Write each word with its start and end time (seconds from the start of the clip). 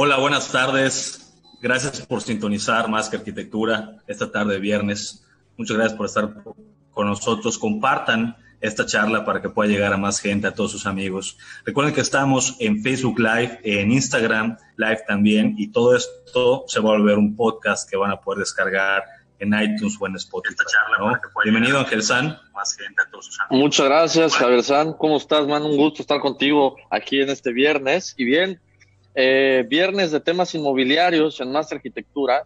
Hola, 0.00 0.16
buenas 0.18 0.52
tardes. 0.52 1.34
Gracias 1.60 2.06
por 2.06 2.22
sintonizar 2.22 2.88
Más 2.88 3.08
que 3.08 3.16
Arquitectura 3.16 3.96
esta 4.06 4.30
tarde 4.30 4.52
de 4.52 4.60
viernes. 4.60 5.26
Muchas 5.56 5.76
gracias 5.76 5.96
por 5.96 6.06
estar 6.06 6.34
con 6.92 7.08
nosotros. 7.08 7.58
Compartan 7.58 8.36
esta 8.60 8.86
charla 8.86 9.24
para 9.24 9.42
que 9.42 9.48
pueda 9.48 9.68
llegar 9.68 9.92
a 9.92 9.96
más 9.96 10.20
gente, 10.20 10.46
a 10.46 10.54
todos 10.54 10.70
sus 10.70 10.86
amigos. 10.86 11.36
Recuerden 11.64 11.92
que 11.92 12.00
estamos 12.00 12.54
en 12.60 12.80
Facebook 12.80 13.18
Live, 13.18 13.58
en 13.64 13.90
Instagram 13.90 14.56
Live 14.76 15.00
también, 15.08 15.56
y 15.58 15.72
todo 15.72 15.96
esto 15.96 16.62
se 16.68 16.78
va 16.78 16.90
a 16.90 16.92
volver 16.92 17.18
un 17.18 17.34
podcast 17.34 17.90
que 17.90 17.96
van 17.96 18.12
a 18.12 18.20
poder 18.20 18.38
descargar 18.38 19.02
en 19.40 19.48
iTunes 19.48 19.96
o 19.98 20.06
en 20.06 20.14
Spotify. 20.14 20.58
¿no? 21.00 21.12
Bienvenido, 21.42 21.80
Ángel 21.80 22.04
San. 22.04 22.38
Más 22.54 22.76
gente, 22.76 23.02
a 23.04 23.10
todos 23.10 23.26
sus 23.26 23.40
amigos. 23.40 23.64
Muchas 23.64 23.86
gracias, 23.86 24.36
Javier 24.36 24.62
San. 24.62 24.92
¿Cómo 24.92 25.16
estás, 25.16 25.48
man? 25.48 25.64
Un 25.64 25.76
gusto 25.76 26.02
estar 26.02 26.20
contigo 26.20 26.76
aquí 26.88 27.20
en 27.20 27.30
este 27.30 27.52
viernes. 27.52 28.14
Y 28.16 28.24
bien, 28.24 28.60
eh, 29.20 29.66
viernes 29.68 30.12
de 30.12 30.20
temas 30.20 30.54
inmobiliarios 30.54 31.40
en 31.40 31.50
Más 31.50 31.72
Arquitectura. 31.72 32.44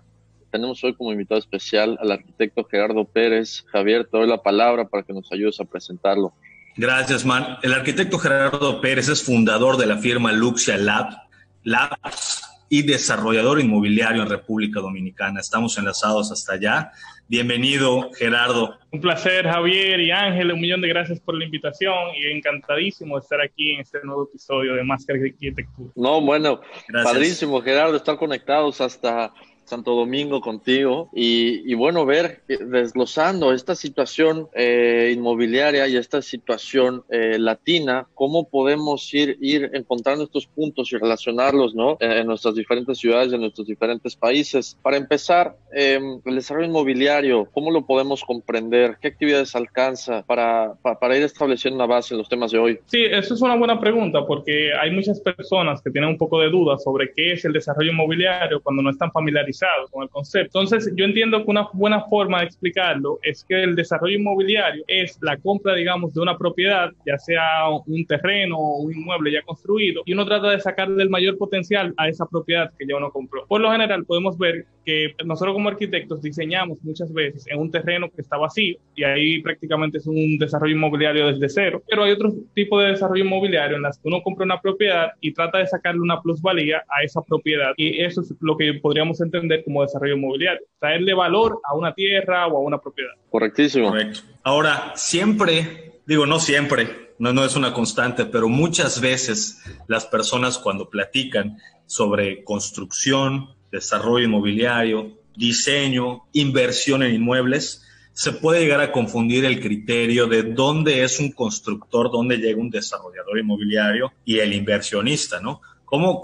Tenemos 0.51 0.83
hoy 0.83 0.95
como 0.95 1.13
invitado 1.13 1.39
especial 1.39 1.99
al 2.01 2.13
arquitecto 2.13 2.65
Gerardo 2.65 3.05
Pérez. 3.05 3.63
Javier, 3.71 4.09
te 4.11 4.17
doy 4.17 4.27
la 4.27 4.43
palabra 4.43 4.89
para 4.89 5.03
que 5.03 5.13
nos 5.13 5.31
ayudes 5.31 5.61
a 5.61 5.67
presentarlo. 5.67 6.33
Gracias, 6.75 7.27
man. 7.27 7.59
El 7.63 7.75
arquitecto 7.75 8.17
Gerardo 8.17 8.81
Pérez 8.81 9.11
es 9.11 9.23
fundador 9.23 9.77
de 9.77 9.85
la 9.85 9.99
firma 9.99 10.33
Luxia 10.33 10.79
Lab, 10.79 11.15
Labs 11.63 12.52
y 12.73 12.81
desarrollador 12.85 13.61
inmobiliario 13.61 14.23
en 14.23 14.31
República 14.31 14.81
Dominicana. 14.81 15.41
Estamos 15.41 15.77
enlazados 15.77 16.33
hasta 16.33 16.55
allá. 16.55 16.93
Bienvenido, 17.29 18.11
Gerardo. 18.15 18.79
Un 18.91 19.03
placer, 19.03 19.45
Javier 19.47 20.01
y 20.01 20.11
Ángel. 20.11 20.53
Un 20.53 20.59
millón 20.59 20.81
de 20.81 20.89
gracias 20.89 21.21
por 21.21 21.35
la 21.35 21.45
invitación 21.45 21.95
y 22.17 22.35
encantadísimo 22.35 23.17
de 23.17 23.21
estar 23.21 23.43
aquí 23.43 23.73
en 23.73 23.81
este 23.83 23.99
nuevo 24.03 24.25
episodio 24.25 24.75
de 24.75 24.85
Más 24.85 25.05
que 25.05 25.13
Arquitectura. 25.13 25.93
No, 25.97 26.23
bueno, 26.23 26.63
Gracias. 26.89 27.13
padrísimo, 27.13 27.61
Gerardo, 27.61 27.95
estar 27.95 28.17
conectados 28.17 28.81
hasta 28.81 29.35
Santo 29.73 29.95
Domingo 29.95 30.43
contigo 30.43 31.09
y, 31.15 31.71
y 31.71 31.75
bueno, 31.75 32.05
ver, 32.05 32.43
eh, 32.47 32.59
desglosando 32.61 33.55
esta 33.55 33.75
situación 33.75 34.49
eh, 34.55 35.13
inmobiliaria 35.17 35.89
y 35.89 35.97
esta 35.97 36.21
situación 36.21 37.05
eh, 37.09 37.39
latina, 37.39 38.07
cómo 38.13 38.51
podemos 38.51 38.99
ir, 39.15 39.39
ir 39.41 39.71
encontrando 39.73 40.25
estos 40.25 40.47
puntos 40.47 40.93
y 40.93 40.99
relacionarlos, 40.99 41.75
¿no? 41.75 41.93
Eh, 42.01 42.19
en 42.21 42.27
nuestras 42.27 42.55
diferentes 42.55 42.99
ciudades, 42.99 43.33
en 43.33 43.41
nuestros 43.41 43.67
diferentes 43.67 44.15
países. 44.15 44.77
Para 44.83 44.99
empezar, 44.99 45.57
eh, 45.75 45.99
el 46.23 46.35
desarrollo 46.35 46.67
inmobiliario, 46.69 47.49
¿cómo 47.55 47.71
lo 47.71 47.87
podemos 47.87 48.23
comprender? 48.25 48.99
¿Qué 49.01 49.09
actividades 49.09 49.57
alcanza 49.57 50.23
para, 50.27 50.75
pa- 50.83 50.99
para 51.01 51.17
ir 51.17 51.23
estableciendo 51.23 51.77
una 51.77 51.87
base 51.87 52.13
en 52.13 52.19
los 52.19 52.29
temas 52.29 52.51
de 52.51 52.59
hoy? 52.59 52.79
Sí, 52.85 53.05
eso 53.05 53.33
es 53.33 53.41
una 53.41 53.57
buena 53.57 53.81
pregunta 53.81 54.27
porque 54.27 54.73
hay 54.79 54.91
muchas 54.91 55.19
personas 55.21 55.81
que 55.81 55.91
tienen 55.91 56.11
un 56.11 56.19
poco 56.19 56.41
de 56.41 56.51
dudas 56.51 56.83
sobre 56.83 57.11
qué 57.15 57.33
es 57.33 57.45
el 57.47 57.55
desarrollo 57.55 57.91
inmobiliario 57.91 58.61
cuando 58.63 58.83
no 58.83 58.91
están 58.91 59.11
familiarizados 59.11 59.62
con 59.91 60.03
el 60.05 60.09
concepto. 60.09 60.61
Entonces, 60.61 60.93
yo 60.97 61.05
entiendo 61.05 61.45
que 61.45 61.51
una 61.51 61.69
buena 61.73 62.03
forma 62.03 62.41
de 62.41 62.47
explicarlo 62.47 63.19
es 63.23 63.45
que 63.45 63.63
el 63.63 63.75
desarrollo 63.75 64.19
inmobiliario 64.19 64.85
es 64.87 65.19
la 65.23 65.37
compra, 65.37 65.75
digamos, 65.75 66.15
de 66.15 66.21
una 66.21 66.37
propiedad, 66.37 66.93
ya 67.07 67.19
sea 67.19 67.69
un 67.87 68.07
terreno 68.07 68.59
o 68.59 68.83
un 68.83 68.93
inmueble 68.93 69.33
ya 69.33 69.43
construido, 69.43 70.03
y 70.05 70.13
uno 70.13 70.27
trata 70.27 70.51
de 70.51 70.61
sacarle 70.61 71.03
el 71.03 71.11
mayor 71.11 71.39
potencial 71.39 71.95
a 71.97 72.09
esa 72.09 72.27
propiedad 72.27 72.71
que 72.79 72.87
ya 72.87 72.97
uno 72.97 73.11
compró. 73.11 73.47
Por 73.47 73.61
lo 73.61 73.71
general, 73.71 74.05
podemos 74.05 74.39
ver 74.39 74.67
que 74.85 75.15
nosotros 75.25 75.55
como 75.55 75.69
arquitectos 75.69 76.23
diseñamos 76.23 76.83
muchas 76.83 77.13
veces 77.13 77.47
en 77.49 77.59
un 77.59 77.71
terreno 77.71 78.11
que 78.11 78.21
está 78.21 78.37
vacío 78.37 78.79
y 78.95 79.05
ahí 79.05 79.41
prácticamente 79.41 79.99
es 79.99 80.07
un 80.07 80.39
desarrollo 80.39 80.75
inmobiliario 80.75 81.29
desde 81.29 81.49
cero, 81.49 81.83
pero 81.89 82.05
hay 82.05 82.13
otro 82.13 82.33
tipo 82.55 82.81
de 82.81 82.89
desarrollo 82.89 83.25
inmobiliario 83.25 83.77
en 83.77 83.83
las 83.83 83.99
que 83.99 84.09
uno 84.09 84.23
compra 84.23 84.45
una 84.45 84.61
propiedad 84.61 85.13
y 85.21 85.33
trata 85.33 85.59
de 85.59 85.67
sacarle 85.67 86.01
una 86.01 86.21
plusvalía 86.21 86.83
a 86.89 87.03
esa 87.05 87.23
propiedad 87.23 87.73
y 87.77 88.03
eso 88.03 88.23
es 88.23 88.35
lo 88.41 88.57
que 88.57 88.75
podríamos 88.75 89.21
entender 89.21 89.42
como 89.65 89.83
desarrollo 89.83 90.17
inmobiliario, 90.17 90.63
traerle 90.79 91.15
valor 91.15 91.61
a 91.65 91.75
una 91.75 91.95
tierra 91.95 92.47
o 92.47 92.57
a 92.57 92.61
una 92.61 92.79
propiedad. 92.79 93.13
Correctísimo. 93.31 93.91
Correcto. 93.91 94.21
Ahora, 94.43 94.93
siempre, 94.97 96.01
digo, 96.07 96.27
no 96.27 96.39
siempre, 96.39 97.15
no, 97.19 97.33
no 97.33 97.45
es 97.45 97.57
una 97.57 97.73
constante, 97.73 98.25
pero 98.25 98.49
muchas 98.49 99.01
veces 99.01 99.63
las 99.87 100.07
personas 100.07 100.59
cuando 100.59 100.89
platican 100.89 101.59
sobre 101.87 102.43
construcción, 102.45 103.51
desarrollo 103.71 104.25
inmobiliario, 104.25 105.19
diseño, 105.37 106.25
inversión 106.33 107.03
en 107.03 107.15
inmuebles, 107.15 107.87
se 108.13 108.33
puede 108.33 108.61
llegar 108.61 108.81
a 108.81 108.93
confundir 108.93 109.45
el 109.45 109.61
criterio 109.61 110.27
de 110.27 110.43
dónde 110.43 111.03
es 111.03 111.19
un 111.19 111.33
constructor, 111.33 112.11
dónde 112.11 112.37
llega 112.37 112.61
un 112.61 112.71
desarrollador 112.71 113.39
inmobiliario 113.39 114.13
y 114.25 114.39
el 114.39 114.53
inversionista, 114.53 115.41
¿no? 115.41 115.63
¿Cómo, 115.85 116.21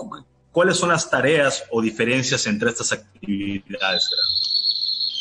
¿Cuáles 0.58 0.78
son 0.78 0.88
las 0.88 1.08
tareas 1.08 1.62
o 1.70 1.80
diferencias 1.80 2.44
entre 2.48 2.70
estas 2.70 2.90
actividades? 2.90 4.10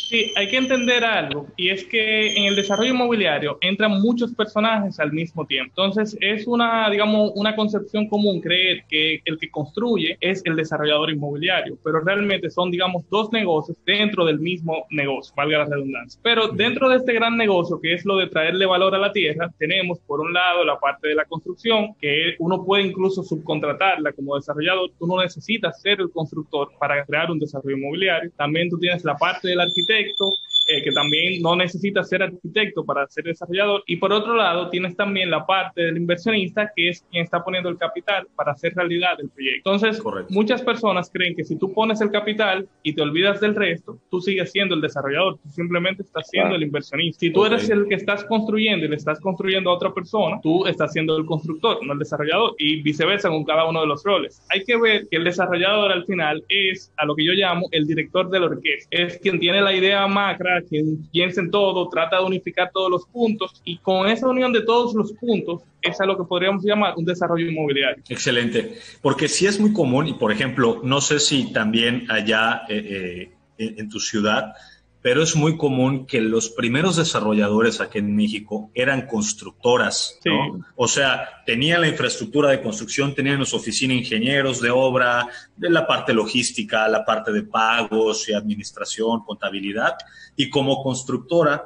Sí, 0.08 0.32
hay 0.38 0.48
que 0.48 0.56
entender 0.56 1.04
algo, 1.04 1.48
y 1.58 1.68
es 1.68 1.84
que 1.84 2.34
en 2.38 2.46
el 2.46 2.56
desarrollo 2.56 2.94
inmobiliario 2.94 3.58
entran 3.60 4.02
muchos 4.02 4.34
personajes 4.34 5.02
al 5.02 5.12
mismo 5.12 5.46
tiempo. 5.46 5.74
Entonces, 5.76 6.18
es 6.22 6.48
una, 6.48 6.90
digamos, 6.90 7.34
una 7.36 7.58
concepción 7.58 8.08
común 8.08 8.40
creer 8.40 8.86
que 8.88 9.20
el 9.26 9.38
que 9.38 9.52
construye 9.52 10.16
es 10.22 10.42
el 10.46 10.56
desarrollador 10.56 11.12
inmobiliario, 11.12 11.78
pero 11.84 12.00
realmente 12.00 12.50
son, 12.50 12.72
digamos, 12.72 13.04
dos 13.10 13.34
negocios 13.34 13.78
dentro 13.86 14.24
del 14.24 14.40
mismo 14.40 14.86
negocio, 14.92 15.34
valga 15.36 15.58
la 15.58 15.66
redundancia. 15.66 16.22
Pero 16.24 16.48
dentro 16.48 16.88
de 16.88 16.96
este 16.96 17.12
gran 17.12 17.36
negocio, 17.36 17.82
que 17.82 17.94
es 17.94 18.06
lo 18.06 18.16
de 18.16 18.28
traerle 18.28 18.66
valor 18.66 18.96
a 18.96 19.00
la 19.00 19.12
tierra, 19.12 19.52
tenemos 19.58 20.00
por 20.00 20.22
un 20.22 20.32
lado 20.32 20.64
la 20.64 20.80
parte 20.80 21.10
de 21.10 21.16
la 21.16 21.26
construcción, 21.26 21.96
que 22.00 22.38
uno 22.40 22.64
puede 22.64 22.84
incluso 22.84 23.24
subcontratarla 23.24 24.14
como 24.14 24.38
desarrollador. 24.38 24.90
Tú 24.98 25.06
no 25.06 25.22
necesitas 25.22 25.82
ser 25.82 26.00
el 26.00 26.12
constructor 26.12 26.70
para 26.80 27.04
crear 27.04 27.30
un 27.30 27.40
desarrollo 27.40 27.76
inmobiliario. 27.76 28.32
También 28.38 28.70
tú 28.70 28.80
tienes 28.80 29.04
la 29.04 29.18
parte 29.18 29.50
del 29.50 29.60
arquitecto 29.60 29.97
proyecto 29.98 30.34
eh, 30.68 30.84
que 30.84 30.92
también 30.92 31.42
no 31.42 31.56
necesitas 31.56 32.10
ser 32.10 32.24
arquitecto 32.24 32.84
para 32.86 33.08
ser 33.08 33.24
desarrollador. 33.26 33.84
Y 33.88 33.98
por 33.98 34.12
otro 34.14 34.36
lado, 34.36 34.70
tienes 34.70 34.96
también 34.96 35.30
la 35.32 35.46
parte 35.46 35.82
del 35.82 35.98
inversionista, 35.98 36.72
que 36.76 36.90
es 36.90 37.06
quien 37.12 37.24
está 37.24 37.44
poniendo 37.44 37.70
el 37.70 37.78
capital 37.78 38.28
para 38.36 38.52
hacer 38.52 38.74
realidad 38.76 39.20
el 39.20 39.30
proyecto. 39.30 39.58
Entonces, 39.74 40.02
Correcto. 40.02 40.34
muchas 40.34 40.62
personas 40.62 41.10
creen 41.14 41.36
que 41.36 41.44
si 41.44 41.58
tú 41.58 41.74
pones 41.74 42.02
el 42.02 42.12
capital 42.12 42.68
y 42.84 42.94
te 42.94 43.02
olvidas 43.02 43.40
del 43.40 43.56
resto, 43.56 43.98
tú 44.10 44.20
sigues 44.22 44.52
siendo 44.52 44.76
el 44.76 44.82
desarrollador, 44.82 45.38
tú 45.42 45.50
simplemente 45.50 46.04
estás 46.04 46.30
siendo 46.30 46.50
Claro. 46.50 46.56
el 46.58 46.64
inversionista. 46.64 47.20
Si 47.20 47.32
tú 47.32 47.42
Ok. 47.42 47.48
eres 47.48 47.70
el 47.70 47.88
que 47.88 47.96
estás 47.96 48.24
construyendo 48.26 48.86
y 48.86 48.90
le 48.90 48.96
estás 48.96 49.20
construyendo 49.20 49.70
a 49.70 49.74
otra 49.76 49.94
persona, 49.94 50.40
tú 50.42 50.66
estás 50.66 50.92
siendo 50.94 51.18
el 51.18 51.26
constructor, 51.26 51.80
no 51.86 51.94
el 51.94 52.00
desarrollador, 52.00 52.56
y 52.58 52.82
viceversa 52.82 53.30
con 53.30 53.44
cada 53.44 53.66
uno 53.68 53.82
de 53.82 53.88
los 53.88 54.04
roles. 54.04 54.42
Hay 54.50 54.64
que 54.64 54.78
ver 54.78 55.08
que 55.10 55.18
el 55.18 55.24
desarrollador 55.24 55.92
al 55.92 56.06
final 56.06 56.44
es 56.50 56.92
a 56.98 57.06
lo 57.06 57.16
que 57.16 57.24
yo 57.26 57.34
llamo 57.34 57.68
el 57.72 57.86
director 57.88 58.30
de 58.30 58.40
la 58.40 58.48
orquesta, 58.48 58.88
es 58.92 59.18
quien 59.20 59.40
tiene 59.40 59.62
la 59.62 59.74
idea 59.74 60.08
macra, 60.08 60.57
quien 60.62 61.08
piensa 61.12 61.42
en 61.42 61.52
todo, 61.52 61.88
trata 61.90 62.20
de 62.20 62.26
unificar 62.26 62.72
todos 62.74 62.90
los 62.90 63.06
puntos, 63.06 63.62
y 63.64 63.78
con 63.78 64.08
esa 64.08 64.28
unión 64.28 64.54
de 64.54 64.62
todos 64.62 64.94
los 64.94 65.14
puntos 65.14 65.62
es 65.82 66.00
a 66.02 66.06
lo 66.06 66.18
que 66.18 66.24
podríamos 66.24 66.64
llamar 66.64 66.94
un 66.98 67.06
desarrollo 67.06 67.48
inmobiliario. 67.48 68.04
Excelente, 68.10 68.78
porque 69.02 69.28
sí 69.28 69.46
es 69.46 69.60
muy 69.60 69.74
común 69.74 70.08
y 70.08 70.14
por 70.14 70.32
ejemplo, 70.32 70.82
no 70.84 71.02
sé 71.02 71.20
si 71.20 71.52
también 71.54 72.10
allá 72.10 72.64
eh, 72.70 73.32
eh, 73.58 73.76
en 73.78 73.90
tu 73.90 74.00
ciudad 74.00 74.54
pero 75.02 75.22
es 75.22 75.36
muy 75.36 75.58
común 75.58 76.06
que 76.06 76.20
los 76.20 76.50
primeros 76.50 76.96
desarrolladores 76.96 77.80
aquí 77.80 78.00
en 78.00 78.16
México 78.16 78.72
eran 78.74 79.06
constructoras, 79.06 80.20
¿no? 80.26 80.66
O 80.76 80.88
sea, 80.88 81.44
tenían 81.46 81.82
la 81.82 81.88
infraestructura 81.88 82.50
de 82.50 82.62
construcción, 82.62 83.14
tenían 83.14 83.46
su 83.46 83.56
oficina 83.56 83.94
ingenieros 83.94 84.60
de 84.60 84.72
obra, 84.72 85.28
de 85.56 85.70
la 85.70 85.86
parte 85.86 86.14
logística, 86.14 86.88
la 86.88 87.06
parte 87.06 87.32
de 87.32 87.44
pagos 87.44 88.28
y 88.28 88.34
administración, 88.34 89.24
contabilidad, 89.24 89.96
y 90.36 90.50
como 90.50 90.82
constructora, 90.84 91.64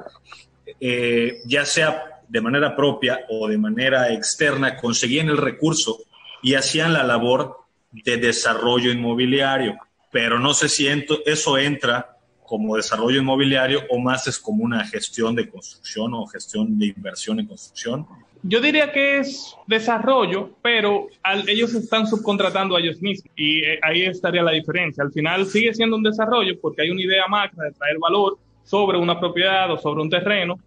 eh, 0.78 1.40
ya 1.46 1.64
sea 1.64 2.20
de 2.28 2.40
manera 2.40 2.76
propia 2.76 3.20
o 3.28 3.48
de 3.48 3.58
manera 3.58 4.12
externa, 4.12 4.76
conseguían 4.76 5.28
el 5.28 5.38
recurso 5.38 5.98
y 6.42 6.54
hacían 6.54 6.92
la 6.92 7.02
labor 7.02 7.58
de 7.90 8.18
desarrollo 8.18 8.92
inmobiliario. 8.92 9.76
Pero 10.10 10.38
no 10.38 10.52
sé 10.52 10.68
si 10.68 10.86
eso 11.26 11.58
entra 11.58 12.11
como 12.52 12.76
desarrollo 12.76 13.18
inmobiliario 13.18 13.80
o 13.88 13.98
más 13.98 14.26
es 14.26 14.38
como 14.38 14.62
una 14.62 14.84
gestión 14.84 15.34
de 15.34 15.48
construcción 15.48 16.12
o 16.12 16.26
gestión 16.26 16.78
de 16.78 16.88
inversión 16.88 17.40
en 17.40 17.46
construcción? 17.46 18.06
Yo 18.42 18.60
diría 18.60 18.92
que 18.92 19.20
es 19.20 19.56
desarrollo, 19.66 20.50
pero 20.60 21.06
ellos 21.46 21.72
están 21.72 22.06
subcontratando 22.06 22.76
a 22.76 22.80
ellos 22.80 23.00
mismos 23.00 23.32
y 23.36 23.64
eh, 23.64 23.80
ahí 23.80 24.02
estaría 24.02 24.42
la 24.42 24.52
diferencia. 24.52 25.02
Al 25.02 25.10
final 25.10 25.46
sigue 25.46 25.72
siendo 25.72 25.96
un 25.96 26.02
desarrollo 26.02 26.60
porque 26.60 26.82
hay 26.82 26.90
una 26.90 27.00
idea 27.00 27.26
macro 27.26 27.64
de 27.64 27.72
traer 27.72 27.96
valor 27.98 28.36
sobre 28.64 28.98
una 28.98 29.18
propiedad 29.18 29.72
o 29.72 29.78
sobre 29.78 30.02
un 30.02 30.10
terreno. 30.10 30.58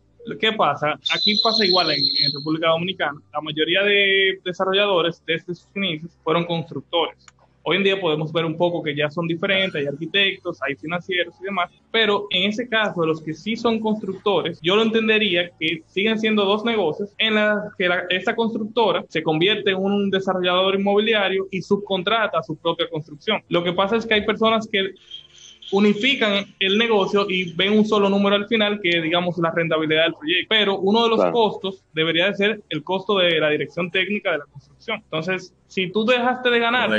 ¿Qué 0.42 0.54
pasa? 0.54 1.00
Aquí 1.14 1.40
pasa 1.44 1.64
igual 1.64 1.92
en, 1.92 2.00
en 2.00 2.34
República 2.34 2.70
Dominicana. 2.70 3.22
La 3.32 3.42
mayoría 3.42 3.84
de 3.84 4.40
desarrolladores 4.44 5.22
desde 5.24 5.54
sus 5.54 5.68
inicios 5.76 6.12
fueron 6.24 6.46
constructores. 6.46 7.24
Hoy 7.68 7.78
en 7.78 7.84
día 7.84 8.00
podemos 8.00 8.32
ver 8.32 8.46
un 8.46 8.56
poco 8.56 8.84
que 8.84 8.96
ya 8.96 9.10
son 9.10 9.28
diferentes, 9.28 9.74
hay 9.74 9.88
arquitectos, 9.88 10.60
hay 10.62 10.76
financieros 10.76 11.34
y 11.42 11.46
demás, 11.46 11.72
pero 11.92 12.28
en 12.30 12.50
ese 12.50 12.70
caso 12.70 13.02
de 13.02 13.08
los 13.08 13.24
que 13.24 13.34
sí 13.34 13.56
son 13.56 13.80
constructores, 13.80 14.60
yo 14.62 14.76
lo 14.76 14.84
entendería 14.84 15.50
que 15.60 15.82
siguen 15.88 16.20
siendo 16.20 16.46
dos 16.46 16.64
negocios 16.64 17.10
en 17.18 17.34
los 17.34 17.76
que 17.76 17.90
esta 18.12 18.36
constructora 18.36 19.04
se 19.10 19.24
convierte 19.24 19.72
en 19.72 19.78
un 19.78 20.12
desarrollador 20.12 20.80
inmobiliario 20.80 21.48
y 21.50 21.64
subcontrata 21.64 22.44
su 22.44 22.56
propia 22.56 22.88
construcción. 22.88 23.42
Lo 23.50 23.64
que 23.64 23.74
pasa 23.74 23.96
es 23.96 24.06
que 24.06 24.14
hay 24.14 24.26
personas 24.28 24.68
que 24.72 24.92
unifican 25.72 26.46
el 26.60 26.78
negocio 26.78 27.26
y 27.28 27.52
ven 27.54 27.78
un 27.80 27.86
solo 27.86 28.10
número 28.10 28.36
al 28.36 28.48
final 28.48 28.80
que 28.80 29.02
digamos 29.02 29.40
la 29.40 29.50
rentabilidad 29.50 30.04
del 30.04 30.14
proyecto. 30.14 30.48
Pero 30.50 30.78
uno 30.78 31.04
de 31.04 31.10
los 31.10 31.32
costos 31.32 31.84
debería 31.94 32.28
de 32.28 32.36
ser 32.36 32.62
el 32.70 32.84
costo 32.84 33.18
de 33.18 33.40
la 33.40 33.50
dirección 33.50 33.90
técnica 33.90 34.34
de 34.34 34.38
la 34.38 34.46
construcción. 34.46 35.02
Entonces, 35.04 35.54
si 35.68 35.92
tú 35.92 36.06
dejaste 36.06 36.52
de 36.52 36.60
ganar, 36.60 36.92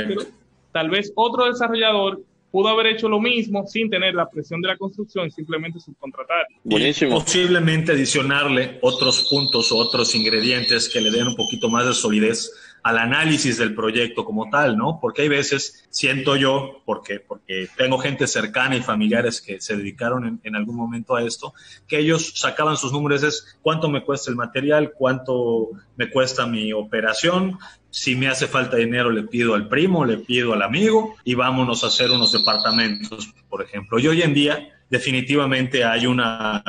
Tal 0.77 0.91
vez 0.91 1.11
otro 1.15 1.45
desarrollador 1.45 2.21
pudo 2.51 2.67
haber 2.67 2.85
hecho 2.85 3.09
lo 3.09 3.19
mismo 3.19 3.65
sin 3.65 3.89
tener 3.89 4.13
la 4.13 4.29
presión 4.29 4.61
de 4.61 4.67
la 4.67 4.77
construcción 4.77 5.25
y 5.25 5.31
simplemente 5.31 5.79
subcontratar. 5.79 6.45
Buenísimo. 6.63 7.15
posiblemente 7.15 7.93
adicionarle 7.93 8.77
otros 8.83 9.27
puntos 9.27 9.71
o 9.71 9.77
otros 9.77 10.13
ingredientes 10.13 10.87
que 10.87 11.01
le 11.01 11.09
den 11.09 11.29
un 11.29 11.35
poquito 11.35 11.67
más 11.67 11.87
de 11.87 11.95
solidez 11.95 12.51
al 12.87 12.99
análisis 12.99 13.57
del 13.57 13.75
proyecto 13.75 14.23
como 14.23 14.49
tal, 14.49 14.77
¿no? 14.77 14.99
Porque 15.01 15.23
hay 15.23 15.27
veces, 15.27 15.85
siento 15.89 16.37
yo, 16.37 16.83
porque, 16.85 17.19
porque 17.19 17.67
tengo 17.75 17.97
gente 17.97 18.27
cercana 18.27 18.77
y 18.77 18.81
familiares 18.81 19.41
que 19.41 19.59
se 19.59 19.75
dedicaron 19.75 20.39
en, 20.41 20.55
algún 20.55 20.77
momento 20.77 21.17
a 21.17 21.21
esto, 21.21 21.53
que 21.85 21.99
ellos 21.99 22.31
sacaban 22.35 22.77
sus 22.77 22.93
números, 22.93 23.23
es 23.23 23.57
cuánto 23.61 23.89
me 23.89 24.05
cuesta 24.05 24.31
el 24.31 24.37
material, 24.37 24.93
cuánto 24.97 25.71
me 25.97 26.09
cuesta 26.09 26.47
mi 26.47 26.71
operación, 26.71 27.59
si 27.89 28.15
me 28.15 28.29
hace 28.29 28.47
falta 28.47 28.77
dinero, 28.77 29.11
le 29.11 29.23
pido 29.23 29.53
al 29.53 29.67
primo, 29.67 30.05
le 30.05 30.19
pido 30.19 30.53
al 30.53 30.61
amigo 30.61 31.17
y 31.25 31.35
vámonos 31.35 31.83
a 31.83 31.87
hacer 31.87 32.09
unos 32.09 32.31
departamentos, 32.31 33.33
por 33.49 33.61
ejemplo. 33.61 33.99
Y 33.99 34.07
hoy 34.07 34.21
en 34.21 34.33
día, 34.33 34.79
definitivamente 34.89 35.83
hay 35.83 36.07
una, 36.07 36.63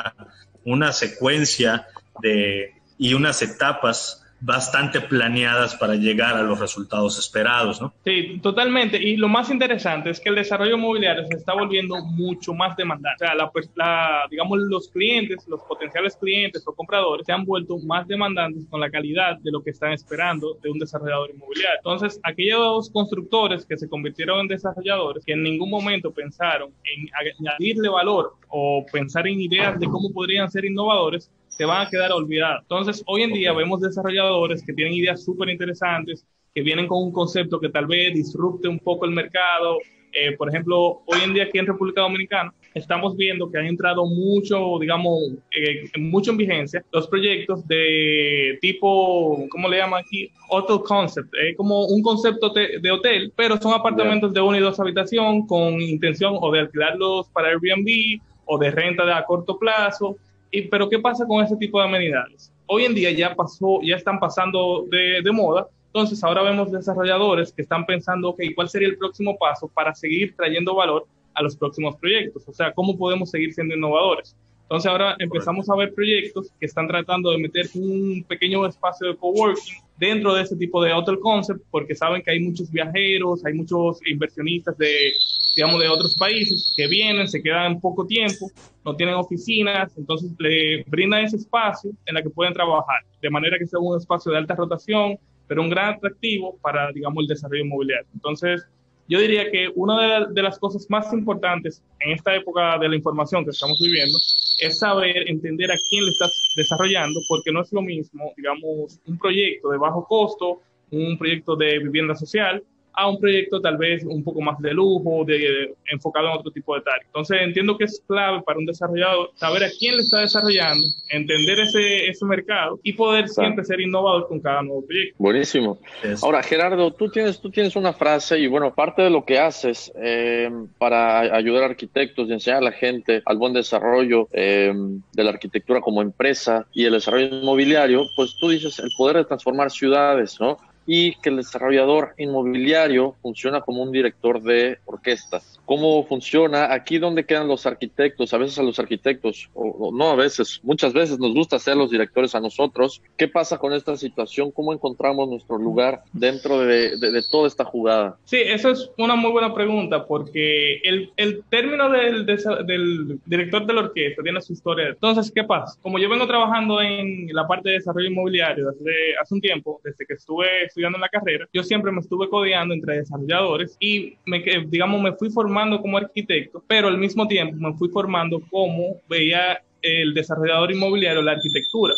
una 0.64 0.90
secuencia 0.90 1.86
de, 2.20 2.74
y 2.98 3.14
unas 3.14 3.40
etapas 3.40 4.17
bastante 4.40 5.00
planeadas 5.00 5.75
para 5.75 5.94
llegar 5.94 6.37
a 6.37 6.43
los 6.43 6.61
resultados 6.61 7.19
esperados, 7.19 7.81
¿no? 7.81 7.93
Sí, 8.05 8.38
totalmente. 8.43 8.96
Y 8.96 9.17
lo 9.17 9.29
más 9.29 9.50
interesante 9.50 10.11
es 10.11 10.20
que 10.20 10.29
el 10.29 10.37
desarrollo 10.37 10.76
inmobiliario 10.76 11.26
se 11.26 11.37
está 11.37 11.55
volviendo 11.55 11.96
mucho 12.05 12.55
más 12.55 12.76
demandante. 12.76 13.25
O 13.25 13.26
sea, 13.26 13.35
la, 13.35 13.50
pues, 13.50 13.70
la, 13.75 14.26
digamos, 14.31 14.58
los 14.58 14.88
clientes, 14.88 15.46
los 15.49 15.61
potenciales 15.62 16.17
clientes 16.17 16.62
o 16.67 16.73
compradores 16.73 17.26
se 17.26 17.32
han 17.32 17.44
vuelto 17.44 17.79
más 17.79 18.06
demandantes 18.06 18.64
con 18.70 18.81
la 18.81 18.90
calidad 18.90 19.38
de 19.38 19.50
lo 19.50 19.62
que 19.62 19.70
están 19.70 19.93
esperando 19.93 20.56
de 20.62 20.70
un 20.70 20.79
desarrollador 20.79 21.31
inmobiliario. 21.31 21.79
Entonces, 21.79 22.20
aquellos 22.23 22.90
constructores 22.90 23.67
que 23.67 23.76
se 23.76 23.88
convirtieron 23.88 24.40
en 24.40 24.49
desarrolladores, 24.49 25.25
que 25.25 25.32
en 25.32 25.43
ningún 25.43 25.70
momento 25.70 26.12
pensaron 26.12 26.70
en 26.85 27.08
añadirle 27.14 27.88
valor 27.88 28.35
o 28.49 28.85
pensar 28.90 29.26
en 29.26 29.40
ideas 29.40 29.79
de 29.79 29.87
cómo 29.87 30.12
podrían 30.12 30.50
ser 30.50 30.64
innovadores, 30.64 31.31
se 31.58 31.64
van 31.64 31.84
a 31.84 31.90
quedar 31.90 32.12
olvidados. 32.12 32.62
Entonces, 32.62 33.02
hoy 33.06 33.22
en 33.22 33.32
día 33.32 33.52
vemos 33.52 33.81
desarrolladores 33.81 34.64
que 34.64 34.72
tienen 34.72 34.94
ideas 34.94 35.25
súper 35.25 35.49
interesantes, 35.49 36.25
que 36.55 36.62
vienen 36.62 36.87
con 36.87 37.02
un 37.02 37.12
concepto 37.12 37.58
que 37.58 37.69
tal 37.69 37.87
vez 37.87 38.14
disrupte 38.14 38.69
un 38.69 38.78
poco 38.78 39.06
el 39.06 39.10
mercado. 39.10 39.78
Eh, 40.12 40.37
por 40.37 40.49
ejemplo, 40.49 41.02
hoy 41.05 41.19
en 41.25 41.34
día 41.34 41.43
aquí 41.43 41.58
en 41.58 41.66
República 41.66 42.02
Dominicana 42.02 42.55
estamos 42.75 43.16
viendo 43.16 43.50
que 43.50 43.58
han 43.58 43.66
entrado 43.66 44.06
mucho, 44.06 44.78
digamos, 44.81 45.19
eh, 45.50 45.90
mucho 45.99 46.31
en 46.31 46.37
vigencia 46.37 46.84
los 46.93 47.08
proyectos 47.08 47.66
de 47.66 48.56
tipo, 48.61 49.44
¿cómo 49.50 49.69
le 49.69 49.78
llaman 49.78 50.04
aquí? 50.06 50.31
Hotel 50.50 50.78
Concept, 50.84 51.34
es 51.43 51.56
como 51.56 51.87
un 51.87 52.02
concepto 52.02 52.50
de 52.50 52.90
hotel, 52.90 53.32
pero 53.37 53.61
son 53.61 53.72
apartamentos 53.72 54.32
de 54.32 54.40
una 54.40 54.58
y 54.58 54.61
dos 54.61 54.78
habitación 54.78 55.44
con 55.44 55.82
intención 55.82 56.37
o 56.40 56.52
de 56.52 56.61
alquilarlos 56.61 57.28
para 57.31 57.49
Airbnb 57.49 58.20
o 58.44 58.58
de 58.58 58.70
renta 58.70 59.04
de 59.04 59.12
a 59.12 59.25
corto 59.25 59.58
plazo 59.58 60.16
y, 60.50 60.62
pero 60.62 60.88
¿qué 60.88 60.98
pasa 60.98 61.26
con 61.26 61.44
ese 61.44 61.56
tipo 61.56 61.78
de 61.78 61.86
amenidades? 61.86 62.52
Hoy 62.66 62.84
en 62.84 62.94
día 62.94 63.10
ya 63.12 63.34
pasó, 63.34 63.80
ya 63.82 63.96
están 63.96 64.18
pasando 64.18 64.86
de, 64.90 65.22
de 65.22 65.32
moda, 65.32 65.68
entonces 65.86 66.22
ahora 66.22 66.42
vemos 66.42 66.70
desarrolladores 66.70 67.52
que 67.52 67.62
están 67.62 67.86
pensando, 67.86 68.30
ok, 68.30 68.40
¿cuál 68.54 68.68
sería 68.68 68.88
el 68.88 68.98
próximo 68.98 69.36
paso 69.38 69.68
para 69.68 69.94
seguir 69.94 70.34
trayendo 70.36 70.74
valor 70.74 71.06
a 71.34 71.42
los 71.42 71.56
próximos 71.56 71.96
proyectos? 71.96 72.46
O 72.46 72.52
sea, 72.52 72.72
¿cómo 72.72 72.96
podemos 72.96 73.30
seguir 73.30 73.54
siendo 73.54 73.74
innovadores? 73.74 74.36
Entonces 74.62 74.90
ahora 74.90 75.16
empezamos 75.18 75.68
a 75.70 75.76
ver 75.76 75.94
proyectos 75.94 76.52
que 76.60 76.66
están 76.66 76.86
tratando 76.88 77.30
de 77.30 77.38
meter 77.38 77.66
un 77.74 78.22
pequeño 78.28 78.66
espacio 78.66 79.08
de 79.08 79.16
coworking 79.16 79.88
dentro 79.98 80.34
de 80.34 80.42
ese 80.42 80.56
tipo 80.56 80.82
de 80.82 80.92
hotel 80.92 81.18
concept 81.20 81.60
porque 81.70 81.94
saben 81.94 82.22
que 82.22 82.30
hay 82.30 82.40
muchos 82.40 82.70
viajeros, 82.70 83.44
hay 83.44 83.54
muchos 83.54 84.00
inversionistas 84.06 84.76
de, 84.78 85.12
digamos, 85.56 85.80
de 85.80 85.88
otros 85.88 86.16
países 86.16 86.72
que 86.76 86.86
vienen, 86.86 87.28
se 87.28 87.42
quedan 87.42 87.80
poco 87.80 88.06
tiempo, 88.06 88.50
no 88.84 88.94
tienen 88.94 89.16
oficinas, 89.16 89.96
entonces 89.96 90.30
le 90.38 90.84
brindan 90.84 91.24
ese 91.24 91.36
espacio 91.36 91.90
en 92.06 92.16
el 92.16 92.22
que 92.22 92.30
pueden 92.30 92.54
trabajar, 92.54 93.04
de 93.20 93.30
manera 93.30 93.58
que 93.58 93.66
sea 93.66 93.80
un 93.80 93.96
espacio 93.96 94.32
de 94.32 94.38
alta 94.38 94.54
rotación, 94.54 95.18
pero 95.46 95.62
un 95.62 95.70
gran 95.70 95.94
atractivo 95.94 96.56
para, 96.62 96.92
digamos, 96.92 97.23
el 97.23 97.28
desarrollo 97.28 97.64
inmobiliario. 97.64 98.06
Entonces, 98.14 98.66
yo 99.08 99.20
diría 99.20 99.50
que 99.50 99.70
una 99.74 100.26
de, 100.26 100.42
las 100.42 100.58
cosas 100.58 100.86
más 100.90 101.12
importantes 101.12 101.82
en 102.00 102.12
esta 102.12 102.34
época 102.34 102.78
de 102.78 102.90
la 102.90 102.96
información 102.96 103.42
que 103.44 103.50
estamos 103.50 103.80
viviendo 103.80 104.18
es 104.60 104.78
saber 104.78 105.28
entender 105.28 105.72
a 105.72 105.76
quién 105.88 106.04
le 106.04 106.10
estás 106.10 106.52
desarrollando, 106.56 107.18
porque 107.28 107.50
no 107.50 107.62
es 107.62 107.72
lo 107.72 107.80
mismo, 107.80 108.32
digamos, 108.36 109.00
un 109.06 109.18
proyecto 109.18 109.70
de 109.70 109.78
bajo 109.78 110.04
costo, 110.06 110.60
un 110.90 111.16
proyecto 111.16 111.56
de 111.56 111.78
vivienda 111.78 112.14
social, 112.14 112.62
a 112.99 113.09
un 113.09 113.21
proyecto 113.21 113.61
tal 113.61 113.76
vez 113.76 114.05
un 114.05 114.25
poco 114.25 114.40
más 114.40 114.59
de 114.59 114.75
lujo, 114.75 115.25
de, 115.25 115.75
enfocado 115.90 116.26
en 116.26 116.33
otro 116.33 116.50
tipo 116.50 116.75
de 116.75 116.81
tareas. 116.83 117.07
Entonces 117.07 117.38
entiendo 117.40 117.78
que 117.78 117.85
es 117.85 118.02
clave 118.07 118.43
para 118.43 118.59
un 118.59 118.67
desarrollador 118.67 119.31
saber 119.37 119.64
a 119.64 119.69
quién 119.78 119.97
le 119.97 120.02
está 120.02 120.21
desarrollando, 120.21 120.85
entender 121.11 121.61
ese, 121.61 122.09
ese 122.09 122.25
mercado 122.25 122.81
y 122.83 122.93
poder 122.95 123.28
siempre 123.28 123.64
ser 123.64 123.81
innovador 123.81 124.26
con 124.26 124.40
cada 124.40 124.62
nuevo 124.62 124.85
proyecto. 124.85 125.14
Buenísimo. 125.19 125.78
Ahora, 126.23 126.43
Gerardo, 126.43 126.93
tú 126.93 127.09
tienes, 127.09 127.40
tú 127.40 127.50
tienes 127.50 127.76
una 127.76 127.93
frase 127.93 128.38
y 128.38 128.49
bueno, 128.49 128.75
parte 128.75 129.02
de 129.02 129.11
lo 129.11 129.25
que 129.25 129.38
haces 129.38 129.93
eh, 129.97 130.50
para 130.78 131.21
ayudar 131.21 131.62
a 131.62 131.67
arquitectos 131.67 132.28
y 132.28 132.33
enseñar 132.33 132.59
a 132.59 132.62
la 132.62 132.73
gente 132.73 133.23
al 133.25 133.38
buen 133.38 133.52
desarrollo 133.52 134.28
eh, 134.33 134.73
de 135.12 135.25
la 135.25 135.31
arquitectura 135.31 135.81
como 135.81 136.02
empresa 136.02 136.67
y 136.73 136.85
el 136.85 136.93
desarrollo 136.93 137.26
inmobiliario, 137.26 138.02
pues 138.17 138.37
tú 138.37 138.49
dices 138.49 138.78
el 138.81 138.90
poder 138.97 139.19
de 139.19 139.25
transformar 139.25 139.71
ciudades, 139.71 140.40
¿no? 140.40 140.59
Y 140.90 141.14
que 141.16 141.28
el 141.28 141.37
desarrollador 141.37 142.14
inmobiliario 142.16 143.14
funciona 143.21 143.61
como 143.61 143.83
un 143.83 143.92
director 143.92 144.42
de 144.42 144.78
orquesta. 144.87 145.42
¿Cómo 145.66 146.02
funciona? 146.07 146.73
Aquí 146.73 146.99
donde 146.99 147.26
quedan 147.26 147.47
los 147.47 147.66
arquitectos, 147.66 148.33
a 148.33 148.38
veces 148.38 148.59
a 148.59 148.62
los 148.62 148.78
arquitectos, 148.78 149.50
o, 149.52 149.92
no 149.92 150.09
a 150.09 150.16
veces, 150.16 150.61
muchas 150.62 150.95
veces 150.95 151.18
nos 151.18 151.35
gusta 151.35 151.59
ser 151.59 151.76
los 151.76 151.90
directores 151.90 152.35
a 152.35 152.40
nosotros. 152.40 153.02
¿Qué 153.18 153.28
pasa 153.28 153.59
con 153.59 153.75
esta 153.75 153.99
situación? 153.99 154.50
¿Cómo 154.50 154.73
encontramos 154.73 155.28
nuestro 155.28 155.59
lugar 155.59 156.04
dentro 156.14 156.61
de, 156.61 156.97
toda 157.30 157.49
esta 157.49 157.66
jugada? 157.66 158.16
Sí, 158.25 158.38
eso 158.38 158.71
es 158.71 158.90
una 158.97 159.14
muy 159.14 159.30
buena 159.30 159.52
pregunta 159.52 160.07
porque 160.07 160.76
el, 160.85 161.12
el 161.18 161.45
término 161.50 161.90
del, 161.90 162.25
del 162.25 163.21
director 163.26 163.66
de 163.66 163.75
la 163.75 163.80
orquesta 163.83 164.23
tiene 164.23 164.40
su 164.40 164.54
historia. 164.54 164.88
Entonces, 164.88 165.30
¿qué 165.30 165.45
pasa? 165.45 165.78
Como 165.83 165.99
yo 165.99 166.09
vengo 166.09 166.26
trabajando 166.26 166.80
en 166.80 167.28
la 167.30 167.47
parte 167.47 167.68
de 167.68 167.75
desarrollo 167.75 168.09
inmobiliario 168.09 168.71
desde 168.71 169.18
hace 169.21 169.35
un 169.35 169.42
tiempo, 169.42 169.83
desde 169.85 170.07
que 170.07 170.14
estuve 170.14 170.71
estudiando 170.78 170.99
en 170.99 171.02
la 171.02 171.08
carrera, 171.08 171.49
yo 171.52 171.62
siempre 171.64 171.90
me 171.90 172.00
estuve 172.00 172.28
codeando 172.28 172.73
entre 172.73 172.99
desarrolladores 172.99 173.76
y, 173.80 174.16
me, 174.26 174.42
digamos, 174.68 175.02
me 175.02 175.12
fui 175.12 175.28
formando 175.30 175.80
como 175.80 175.99
arquitecto, 175.99 176.62
pero 176.68 176.87
al 176.87 176.99
mismo 176.99 177.26
tiempo 177.26 177.56
me 177.56 177.76
fui 177.76 177.88
formando 177.88 178.40
como 178.49 179.00
veía 179.08 179.61
el 179.82 180.14
desarrollador 180.14 180.70
inmobiliario 180.70 181.23
la 181.23 181.32
arquitectura. 181.32 181.94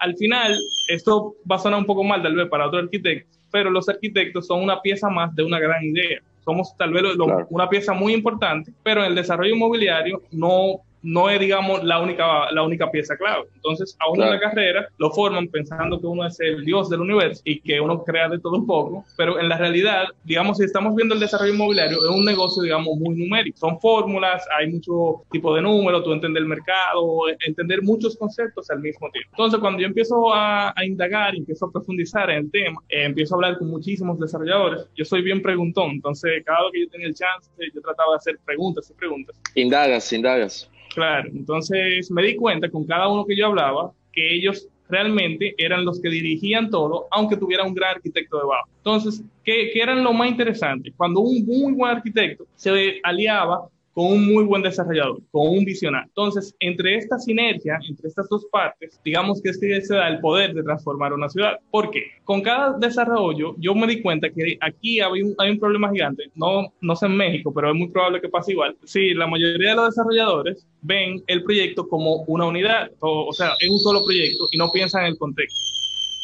Al 0.00 0.14
final, 0.16 0.56
esto 0.88 1.34
va 1.50 1.56
a 1.56 1.58
sonar 1.58 1.78
un 1.78 1.86
poco 1.86 2.04
mal 2.04 2.22
tal 2.22 2.36
vez 2.36 2.48
para 2.48 2.66
otro 2.66 2.80
arquitecto, 2.80 3.38
pero 3.50 3.70
los 3.70 3.88
arquitectos 3.88 4.46
son 4.46 4.62
una 4.62 4.80
pieza 4.82 5.08
más 5.08 5.34
de 5.34 5.44
una 5.44 5.58
gran 5.58 5.82
idea. 5.82 6.20
Somos 6.44 6.76
tal 6.76 6.92
vez 6.92 7.04
una 7.50 7.68
pieza 7.68 7.94
muy 7.94 8.12
importante, 8.12 8.72
pero 8.82 9.00
en 9.00 9.08
el 9.08 9.14
desarrollo 9.14 9.54
inmobiliario 9.54 10.22
no 10.32 10.82
no 11.02 11.30
es, 11.30 11.40
digamos, 11.40 11.82
la 11.84 12.00
única, 12.00 12.50
la 12.52 12.62
única 12.62 12.90
pieza 12.90 13.16
clave. 13.16 13.46
Entonces, 13.54 13.96
a 14.00 14.10
uno 14.10 14.24
en 14.24 14.30
la 14.30 14.40
carrera 14.40 14.88
lo 14.98 15.10
forman 15.10 15.48
pensando 15.48 16.00
que 16.00 16.06
uno 16.06 16.26
es 16.26 16.38
el 16.40 16.64
dios 16.64 16.88
del 16.88 17.00
universo 17.00 17.42
y 17.44 17.60
que 17.60 17.80
uno 17.80 18.02
crea 18.04 18.28
de 18.28 18.38
todo 18.38 18.56
un 18.56 18.66
poco, 18.66 19.04
pero 19.16 19.38
en 19.38 19.48
la 19.48 19.58
realidad, 19.58 20.04
digamos, 20.24 20.58
si 20.58 20.64
estamos 20.64 20.94
viendo 20.94 21.14
el 21.14 21.20
desarrollo 21.20 21.54
inmobiliario, 21.54 21.98
es 21.98 22.10
un 22.10 22.24
negocio, 22.24 22.62
digamos, 22.62 22.96
muy 22.98 23.16
numérico. 23.16 23.58
Son 23.58 23.80
fórmulas, 23.80 24.44
hay 24.58 24.70
mucho 24.70 25.22
tipo 25.30 25.54
de 25.54 25.62
números, 25.62 26.04
tú 26.04 26.12
entender 26.12 26.42
el 26.42 26.48
mercado, 26.48 27.22
entender 27.46 27.82
muchos 27.82 28.16
conceptos 28.16 28.70
al 28.70 28.80
mismo 28.80 29.10
tiempo. 29.10 29.30
Entonces, 29.32 29.60
cuando 29.60 29.80
yo 29.80 29.86
empiezo 29.86 30.32
a, 30.32 30.72
a 30.76 30.84
indagar, 30.84 31.34
empiezo 31.34 31.66
a 31.66 31.72
profundizar 31.72 32.30
en 32.30 32.38
el 32.38 32.50
tema, 32.50 32.80
eh, 32.88 33.04
empiezo 33.04 33.34
a 33.34 33.36
hablar 33.36 33.58
con 33.58 33.68
muchísimos 33.68 34.18
desarrolladores, 34.18 34.86
yo 34.96 35.04
soy 35.04 35.22
bien 35.22 35.42
preguntón, 35.42 35.90
entonces 35.92 36.42
cada 36.44 36.62
vez 36.64 36.72
que 36.72 36.80
yo 36.80 36.88
tenía 36.88 37.06
el 37.08 37.14
chance, 37.14 37.50
yo 37.74 37.80
trataba 37.80 38.12
de 38.12 38.16
hacer 38.16 38.38
preguntas 38.44 38.90
y 38.90 38.94
preguntas. 38.94 39.36
Indagas, 39.54 40.12
indagas. 40.12 40.70
Claro, 40.98 41.30
entonces 41.32 42.10
me 42.10 42.24
di 42.24 42.34
cuenta 42.34 42.68
con 42.68 42.84
cada 42.84 43.06
uno 43.08 43.24
que 43.24 43.36
yo 43.36 43.46
hablaba 43.46 43.92
que 44.12 44.34
ellos 44.34 44.66
realmente 44.88 45.54
eran 45.56 45.84
los 45.84 46.00
que 46.00 46.08
dirigían 46.08 46.70
todo, 46.70 47.06
aunque 47.12 47.36
tuviera 47.36 47.62
un 47.62 47.72
gran 47.72 47.94
arquitecto 47.94 48.36
debajo. 48.36 48.68
Entonces, 48.78 49.22
¿qué, 49.44 49.70
qué 49.72 49.80
eran 49.80 50.02
lo 50.02 50.12
más 50.12 50.28
interesante? 50.28 50.92
Cuando 50.96 51.20
un 51.20 51.46
muy 51.46 51.72
buen 51.72 51.96
arquitecto 51.96 52.46
se 52.56 52.98
aliaba 53.04 53.68
con 53.98 54.12
un 54.12 54.32
muy 54.32 54.44
buen 54.44 54.62
desarrollador, 54.62 55.20
con 55.32 55.48
un 55.48 55.64
visionario. 55.64 56.06
Entonces, 56.06 56.54
entre 56.60 56.94
esta 56.98 57.18
sinergia, 57.18 57.80
entre 57.88 58.06
estas 58.06 58.28
dos 58.28 58.46
partes, 58.52 59.00
digamos 59.04 59.42
que 59.42 59.50
es 59.50 59.58
que 59.58 59.80
se 59.80 59.96
da 59.96 60.06
el 60.06 60.20
poder 60.20 60.54
de 60.54 60.62
transformar 60.62 61.12
una 61.12 61.28
ciudad. 61.28 61.58
¿Por 61.72 61.90
qué? 61.90 62.04
Con 62.22 62.40
cada 62.40 62.78
desarrollo, 62.78 63.56
yo 63.58 63.74
me 63.74 63.88
di 63.88 64.00
cuenta 64.00 64.30
que 64.30 64.56
aquí 64.60 65.00
hay 65.00 65.22
un, 65.22 65.34
hay 65.38 65.50
un 65.50 65.58
problema 65.58 65.90
gigante, 65.90 66.30
no, 66.36 66.72
no 66.80 66.94
sé 66.94 67.06
en 67.06 67.16
México, 67.16 67.52
pero 67.52 67.70
es 67.70 67.74
muy 67.74 67.88
probable 67.88 68.20
que 68.20 68.28
pase 68.28 68.52
igual. 68.52 68.76
Sí, 68.84 69.14
la 69.14 69.26
mayoría 69.26 69.70
de 69.70 69.74
los 69.74 69.86
desarrolladores 69.86 70.64
ven 70.82 71.20
el 71.26 71.42
proyecto 71.42 71.88
como 71.88 72.22
una 72.28 72.46
unidad, 72.46 72.92
o, 73.00 73.26
o 73.26 73.32
sea, 73.32 73.50
es 73.58 73.68
un 73.68 73.80
solo 73.80 74.04
proyecto 74.04 74.44
y 74.52 74.58
no 74.58 74.70
piensan 74.70 75.06
en 75.06 75.08
el 75.08 75.18
contexto. 75.18 75.58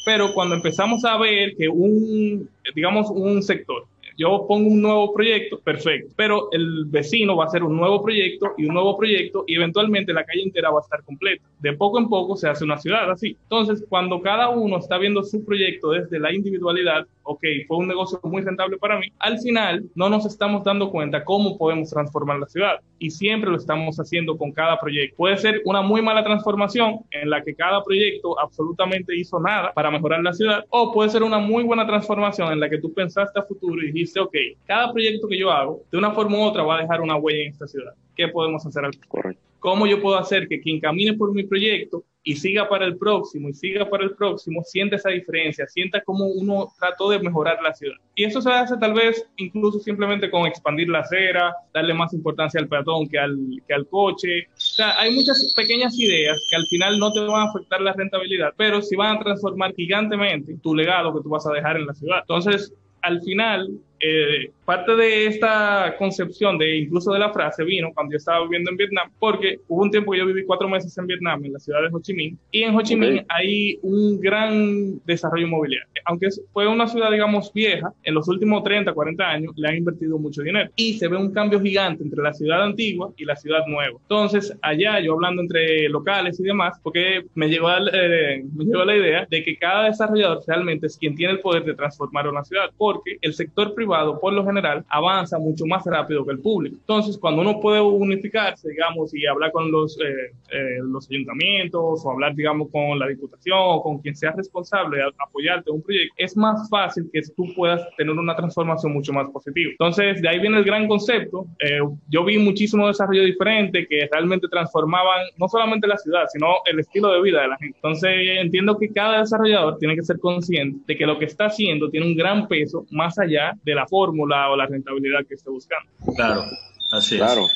Pero 0.06 0.32
cuando 0.32 0.54
empezamos 0.54 1.04
a 1.04 1.18
ver 1.18 1.56
que 1.56 1.68
un, 1.68 2.48
digamos, 2.72 3.10
un 3.10 3.42
sector 3.42 3.84
yo 4.16 4.46
pongo 4.46 4.68
un 4.68 4.82
nuevo 4.82 5.12
proyecto, 5.12 5.58
perfecto, 5.58 6.12
pero 6.16 6.48
el 6.52 6.84
vecino 6.86 7.36
va 7.36 7.44
a 7.44 7.46
hacer 7.46 7.62
un 7.62 7.76
nuevo 7.76 8.02
proyecto 8.02 8.52
y 8.56 8.66
un 8.66 8.74
nuevo 8.74 8.96
proyecto 8.96 9.44
y 9.46 9.56
eventualmente 9.56 10.12
la 10.12 10.24
calle 10.24 10.42
entera 10.42 10.70
va 10.70 10.78
a 10.78 10.82
estar 10.82 11.02
completa. 11.04 11.44
De 11.58 11.72
poco 11.72 11.98
en 11.98 12.08
poco 12.08 12.36
se 12.36 12.48
hace 12.48 12.64
una 12.64 12.78
ciudad 12.78 13.10
así. 13.10 13.36
Entonces, 13.42 13.84
cuando 13.88 14.20
cada 14.20 14.50
uno 14.50 14.78
está 14.78 14.98
viendo 14.98 15.22
su 15.22 15.44
proyecto 15.44 15.90
desde 15.90 16.18
la 16.18 16.32
individualidad, 16.32 17.06
ok, 17.22 17.42
fue 17.66 17.78
un 17.78 17.88
negocio 17.88 18.20
muy 18.22 18.42
rentable 18.42 18.76
para 18.76 18.98
mí, 18.98 19.06
al 19.18 19.38
final 19.38 19.84
no 19.94 20.08
nos 20.08 20.26
estamos 20.26 20.62
dando 20.62 20.90
cuenta 20.90 21.24
cómo 21.24 21.56
podemos 21.56 21.90
transformar 21.90 22.38
la 22.38 22.46
ciudad 22.46 22.80
y 22.98 23.10
siempre 23.10 23.50
lo 23.50 23.56
estamos 23.56 23.96
haciendo 23.98 24.36
con 24.36 24.52
cada 24.52 24.78
proyecto. 24.78 25.16
Puede 25.16 25.38
ser 25.38 25.62
una 25.64 25.82
muy 25.82 26.02
mala 26.02 26.22
transformación 26.22 27.00
en 27.10 27.30
la 27.30 27.42
que 27.42 27.54
cada 27.54 27.82
proyecto 27.82 28.38
absolutamente 28.38 29.16
hizo 29.16 29.40
nada 29.40 29.72
para 29.72 29.90
mejorar 29.90 30.22
la 30.22 30.32
ciudad 30.32 30.64
o 30.68 30.92
puede 30.92 31.10
ser 31.10 31.22
una 31.22 31.38
muy 31.38 31.64
buena 31.64 31.86
transformación 31.86 32.52
en 32.52 32.60
la 32.60 32.68
que 32.68 32.78
tú 32.78 32.92
pensaste 32.92 33.40
a 33.40 33.42
futuro 33.42 33.82
y 33.82 33.86
dijiste, 33.86 34.03
ok, 34.16 34.34
cada 34.66 34.92
proyecto 34.92 35.28
que 35.28 35.38
yo 35.38 35.50
hago, 35.50 35.82
de 35.90 35.98
una 35.98 36.12
forma 36.12 36.38
u 36.38 36.42
otra 36.42 36.62
va 36.62 36.78
a 36.78 36.82
dejar 36.82 37.00
una 37.00 37.16
huella 37.16 37.42
en 37.42 37.52
esta 37.52 37.66
ciudad. 37.66 37.94
¿Qué 38.16 38.28
podemos 38.28 38.64
hacer 38.66 38.84
al 38.84 38.92
Correcto. 39.08 39.42
¿Cómo 39.58 39.86
yo 39.86 40.00
puedo 40.02 40.18
hacer 40.18 40.46
que 40.46 40.60
quien 40.60 40.78
camine 40.78 41.14
por 41.14 41.32
mi 41.32 41.44
proyecto 41.44 42.04
y 42.22 42.36
siga 42.36 42.68
para 42.68 42.86
el 42.86 42.96
próximo 42.96 43.50
y 43.50 43.54
siga 43.54 43.88
para 43.88 44.04
el 44.04 44.14
próximo, 44.14 44.62
sienta 44.64 44.96
esa 44.96 45.10
diferencia, 45.10 45.66
sienta 45.66 46.02
cómo 46.02 46.26
uno 46.26 46.72
trató 46.78 47.10
de 47.10 47.18
mejorar 47.18 47.62
la 47.62 47.74
ciudad. 47.74 47.96
Y 48.14 48.24
eso 48.24 48.40
se 48.40 48.50
hace 48.50 48.76
tal 48.78 48.94
vez 48.94 49.26
incluso 49.36 49.78
simplemente 49.78 50.30
con 50.30 50.46
expandir 50.46 50.88
la 50.88 51.00
acera, 51.00 51.54
darle 51.72 51.92
más 51.92 52.14
importancia 52.14 52.60
al 52.60 52.68
peatón 52.68 53.08
que 53.08 53.18
al, 53.18 53.38
que 53.68 53.74
al 53.74 53.86
coche. 53.88 54.48
O 54.48 54.60
sea, 54.60 54.98
hay 54.98 55.14
muchas 55.14 55.52
pequeñas 55.54 55.98
ideas 55.98 56.38
que 56.50 56.56
al 56.56 56.66
final 56.66 56.98
no 56.98 57.12
te 57.12 57.20
van 57.20 57.46
a 57.46 57.50
afectar 57.50 57.80
la 57.82 57.92
rentabilidad, 57.92 58.54
pero 58.56 58.80
sí 58.80 58.96
van 58.96 59.18
a 59.18 59.20
transformar 59.20 59.74
gigantemente 59.74 60.56
tu 60.62 60.74
legado 60.74 61.14
que 61.14 61.22
tú 61.22 61.28
vas 61.28 61.46
a 61.46 61.52
dejar 61.52 61.76
en 61.76 61.86
la 61.86 61.94
ciudad. 61.94 62.20
Entonces, 62.20 62.74
al 63.02 63.20
final, 63.20 63.68
eh, 64.06 64.50
parte 64.66 64.94
de 64.96 65.26
esta 65.26 65.94
concepción 65.98 66.58
de 66.58 66.78
incluso 66.78 67.12
de 67.12 67.18
la 67.18 67.32
frase 67.32 67.64
vino 67.64 67.90
cuando 67.94 68.12
yo 68.12 68.18
estaba 68.18 68.42
viviendo 68.42 68.70
en 68.70 68.76
Vietnam, 68.76 69.10
porque 69.18 69.60
hubo 69.68 69.82
un 69.82 69.90
tiempo 69.90 70.12
que 70.12 70.18
yo 70.18 70.26
viví 70.26 70.44
cuatro 70.44 70.68
meses 70.68 70.96
en 70.98 71.06
Vietnam, 71.06 71.42
en 71.44 71.54
la 71.54 71.58
ciudad 71.58 71.80
de 71.80 71.88
Ho 71.90 72.00
Chi 72.00 72.12
Minh, 72.12 72.36
y 72.50 72.62
en 72.62 72.74
Ho 72.74 72.82
Chi 72.82 72.96
Minh 72.96 73.24
hay 73.28 73.78
un 73.82 74.20
gran 74.20 75.00
desarrollo 75.06 75.46
inmobiliario. 75.46 75.88
Aunque 76.04 76.28
fue 76.52 76.66
una 76.66 76.86
ciudad, 76.86 77.10
digamos, 77.10 77.50
vieja, 77.52 77.92
en 78.02 78.14
los 78.14 78.28
últimos 78.28 78.62
30, 78.62 78.92
40 78.92 79.24
años 79.24 79.52
le 79.56 79.68
han 79.68 79.76
invertido 79.76 80.18
mucho 80.18 80.42
dinero. 80.42 80.70
Y 80.76 80.94
se 80.94 81.08
ve 81.08 81.16
un 81.16 81.32
cambio 81.32 81.60
gigante 81.60 82.02
entre 82.02 82.22
la 82.22 82.34
ciudad 82.34 82.62
antigua 82.62 83.10
y 83.16 83.24
la 83.24 83.36
ciudad 83.36 83.60
nueva. 83.66 83.98
Entonces, 84.02 84.54
allá 84.60 85.00
yo 85.00 85.14
hablando 85.14 85.40
entre 85.40 85.88
locales 85.88 86.38
y 86.40 86.42
demás, 86.42 86.78
porque 86.82 87.24
me 87.34 87.48
llegó, 87.48 87.70
eh, 87.70 88.44
me 88.54 88.64
llegó 88.64 88.84
la 88.84 88.96
idea 88.96 89.26
de 89.30 89.42
que 89.42 89.56
cada 89.56 89.84
desarrollador 89.84 90.42
realmente 90.46 90.88
es 90.88 90.98
quien 90.98 91.14
tiene 91.14 91.34
el 91.34 91.40
poder 91.40 91.64
de 91.64 91.74
transformar 91.74 92.28
una 92.28 92.44
ciudad, 92.44 92.70
porque 92.76 93.16
el 93.22 93.32
sector 93.32 93.74
privado, 93.74 93.93
por 94.20 94.32
lo 94.32 94.44
general, 94.44 94.84
avanza 94.88 95.38
mucho 95.38 95.66
más 95.66 95.84
rápido 95.84 96.24
que 96.24 96.32
el 96.32 96.40
público. 96.40 96.76
Entonces, 96.80 97.18
cuando 97.18 97.42
uno 97.42 97.60
puede 97.60 97.80
unificarse, 97.80 98.68
digamos, 98.70 99.14
y 99.14 99.26
hablar 99.26 99.52
con 99.52 99.70
los, 99.70 99.98
eh, 100.00 100.32
eh, 100.50 100.78
los 100.82 101.08
ayuntamientos 101.10 102.04
o 102.04 102.10
hablar, 102.10 102.34
digamos, 102.34 102.68
con 102.70 102.98
la 102.98 103.06
diputación 103.08 103.58
o 103.58 103.82
con 103.82 103.98
quien 103.98 104.14
sea 104.14 104.32
responsable 104.32 104.98
de 104.98 105.04
apoyarte 105.18 105.70
en 105.70 105.76
un 105.76 105.82
proyecto, 105.82 106.14
es 106.16 106.36
más 106.36 106.68
fácil 106.68 107.08
que 107.12 107.20
tú 107.36 107.52
puedas 107.54 107.86
tener 107.96 108.14
una 108.14 108.34
transformación 108.36 108.92
mucho 108.92 109.12
más 109.12 109.28
positiva. 109.30 109.70
Entonces, 109.72 110.20
de 110.20 110.28
ahí 110.28 110.38
viene 110.38 110.58
el 110.58 110.64
gran 110.64 110.86
concepto. 110.88 111.46
Eh, 111.58 111.80
yo 112.08 112.24
vi 112.24 112.38
muchísimo 112.38 112.86
desarrollo 112.86 113.22
diferente 113.22 113.86
que 113.86 114.08
realmente 114.10 114.48
transformaban 114.48 115.26
no 115.36 115.48
solamente 115.48 115.86
la 115.86 115.96
ciudad, 115.96 116.24
sino 116.32 116.48
el 116.66 116.80
estilo 116.80 117.12
de 117.12 117.22
vida 117.22 117.42
de 117.42 117.48
la 117.48 117.56
gente. 117.56 117.76
Entonces, 117.76 118.10
entiendo 118.40 118.78
que 118.78 118.92
cada 118.92 119.20
desarrollador 119.20 119.78
tiene 119.78 119.94
que 119.94 120.02
ser 120.02 120.18
consciente 120.18 120.80
de 120.86 120.96
que 120.96 121.06
lo 121.06 121.18
que 121.18 121.26
está 121.26 121.46
haciendo 121.46 121.90
tiene 121.90 122.06
un 122.06 122.16
gran 122.16 122.48
peso 122.48 122.86
más 122.90 123.18
allá 123.18 123.52
de 123.64 123.73
la 123.74 123.86
fórmula 123.86 124.50
o 124.50 124.56
la 124.56 124.66
rentabilidad 124.66 125.26
que 125.26 125.34
esté 125.34 125.50
buscando. 125.50 125.90
Claro, 126.14 126.44
así 126.92 127.16
claro. 127.16 127.46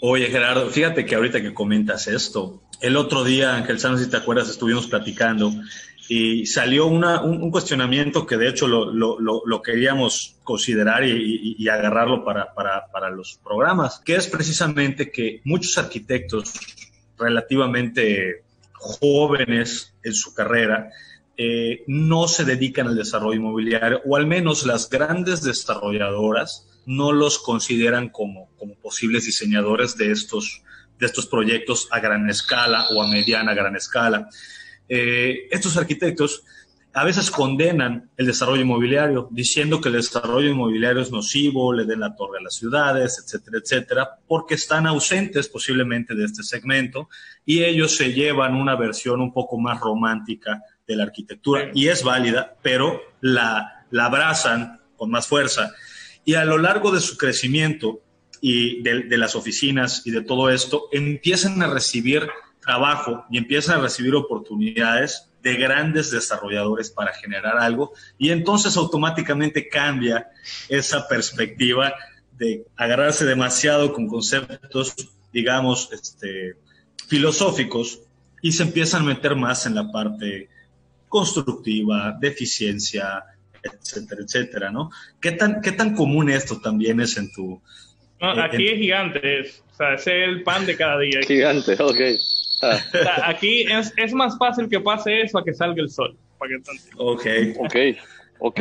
Oye, 0.00 0.26
Gerardo, 0.26 0.70
fíjate 0.70 1.04
que 1.04 1.16
ahorita 1.16 1.42
que 1.42 1.52
comentas 1.52 2.06
esto, 2.06 2.62
el 2.80 2.96
otro 2.96 3.24
día, 3.24 3.56
Ángel 3.56 3.80
Sánchez, 3.80 4.04
si 4.04 4.10
te 4.10 4.16
acuerdas, 4.16 4.48
estuvimos 4.48 4.86
platicando 4.86 5.52
y 6.08 6.46
salió 6.46 6.86
una, 6.86 7.22
un, 7.22 7.50
cuestionamiento 7.50 8.24
que 8.24 8.36
de 8.36 8.48
hecho 8.48 8.66
lo, 8.66 8.90
lo, 8.90 9.18
lo, 9.18 9.62
queríamos 9.62 10.36
considerar 10.42 11.04
y, 11.04 11.56
y, 11.58 11.68
agarrarlo 11.68 12.24
para, 12.24 12.54
para, 12.54 12.86
para, 12.90 13.10
los 13.10 13.38
programas, 13.44 14.00
que 14.00 14.16
es 14.16 14.26
precisamente 14.26 15.10
que 15.10 15.42
muchos 15.44 15.76
arquitectos 15.76 16.54
relativamente 17.18 18.44
jóvenes 18.72 19.94
en 20.02 20.14
su 20.14 20.32
carrera 20.32 20.90
eh, 21.40 21.84
no 21.86 22.26
se 22.26 22.44
dedican 22.44 22.88
al 22.88 22.96
desarrollo 22.96 23.36
inmobiliario, 23.36 24.02
o 24.04 24.16
al 24.16 24.26
menos 24.26 24.66
las 24.66 24.90
grandes 24.90 25.40
desarrolladoras 25.42 26.66
no 26.84 27.12
los 27.12 27.38
consideran 27.38 28.08
como, 28.08 28.50
como 28.56 28.74
posibles 28.74 29.24
diseñadores 29.24 29.96
de 29.96 30.10
estos, 30.10 30.64
de 30.98 31.06
estos 31.06 31.26
proyectos 31.26 31.86
a 31.92 32.00
gran 32.00 32.28
escala 32.28 32.88
o 32.90 33.00
a 33.00 33.06
mediana 33.06 33.54
gran 33.54 33.76
escala. 33.76 34.28
Eh, 34.88 35.46
estos 35.52 35.76
arquitectos 35.76 36.42
a 36.92 37.04
veces 37.04 37.30
condenan 37.30 38.10
el 38.16 38.26
desarrollo 38.26 38.62
inmobiliario, 38.62 39.28
diciendo 39.30 39.80
que 39.80 39.90
el 39.90 39.94
desarrollo 39.94 40.50
inmobiliario 40.50 41.02
es 41.02 41.12
nocivo, 41.12 41.72
le 41.72 41.84
den 41.84 42.00
la 42.00 42.16
torre 42.16 42.38
a 42.40 42.42
las 42.42 42.56
ciudades, 42.56 43.22
etcétera, 43.24 43.58
etcétera, 43.62 44.08
porque 44.26 44.54
están 44.54 44.88
ausentes 44.88 45.48
posiblemente 45.48 46.16
de 46.16 46.24
este 46.24 46.42
segmento 46.42 47.08
y 47.44 47.62
ellos 47.62 47.94
se 47.94 48.12
llevan 48.12 48.56
una 48.56 48.74
versión 48.74 49.20
un 49.20 49.32
poco 49.32 49.56
más 49.56 49.78
romántica 49.78 50.64
de 50.88 50.96
la 50.96 51.04
arquitectura 51.04 51.70
y 51.74 51.88
es 51.88 52.02
válida, 52.02 52.56
pero 52.62 53.00
la, 53.20 53.84
la 53.90 54.06
abrazan 54.06 54.80
con 54.96 55.10
más 55.10 55.28
fuerza. 55.28 55.72
Y 56.24 56.34
a 56.34 56.44
lo 56.44 56.58
largo 56.58 56.90
de 56.90 57.00
su 57.00 57.16
crecimiento 57.16 58.00
y 58.40 58.82
de, 58.82 59.04
de, 59.04 59.18
las 59.18 59.36
oficinas 59.36 60.06
y 60.06 60.10
de 60.10 60.22
todo 60.22 60.50
esto, 60.50 60.88
empiezan 60.90 61.62
a 61.62 61.68
recibir 61.68 62.28
trabajo 62.60 63.24
y 63.30 63.38
empiezan 63.38 63.78
a 63.78 63.82
recibir 63.82 64.14
oportunidades 64.14 65.30
de 65.42 65.56
grandes 65.56 66.10
desarrolladores 66.10 66.90
para 66.90 67.12
generar 67.12 67.58
algo 67.58 67.92
y 68.16 68.30
entonces 68.30 68.76
automáticamente 68.76 69.68
cambia 69.68 70.28
esa 70.68 71.06
perspectiva 71.06 71.94
de 72.32 72.66
agarrarse 72.76 73.24
demasiado 73.24 73.92
con 73.92 74.06
conceptos, 74.06 74.94
digamos, 75.32 75.90
este, 75.92 76.56
filosóficos 77.08 78.00
y 78.42 78.52
se 78.52 78.64
empiezan 78.64 79.02
a 79.02 79.06
meter 79.06 79.34
más 79.34 79.66
en 79.66 79.74
la 79.74 79.90
parte 79.90 80.48
constructiva, 81.08 82.16
de 82.20 82.28
eficiencia, 82.28 83.24
etcétera, 83.62 84.22
etcétera, 84.24 84.70
¿no? 84.70 84.90
¿Qué 85.20 85.32
tan, 85.32 85.60
qué 85.60 85.72
tan 85.72 85.94
común 85.94 86.30
esto 86.30 86.60
también 86.60 87.00
es 87.00 87.16
en 87.16 87.32
tu... 87.32 87.60
aquí 88.20 88.68
es 88.68 88.78
gigante, 88.78 89.40
es, 89.40 89.64
o 89.72 89.76
sea, 89.76 89.94
es 89.94 90.06
el 90.06 90.42
pan 90.42 90.66
de 90.66 90.76
cada 90.76 90.98
día. 91.00 91.20
Gigante, 91.26 91.72
ok. 91.78 92.00
Ah. 92.60 92.80
aquí 93.26 93.62
es, 93.62 93.92
es, 93.96 94.12
más 94.12 94.36
fácil 94.36 94.68
que 94.68 94.80
pase 94.80 95.20
eso 95.22 95.38
a 95.38 95.44
que 95.44 95.54
salga 95.54 95.80
el 95.80 95.90
sol. 95.90 96.16
Para 96.38 96.50
que 96.50 96.56
ok. 96.96 97.26
Ok. 98.38 98.60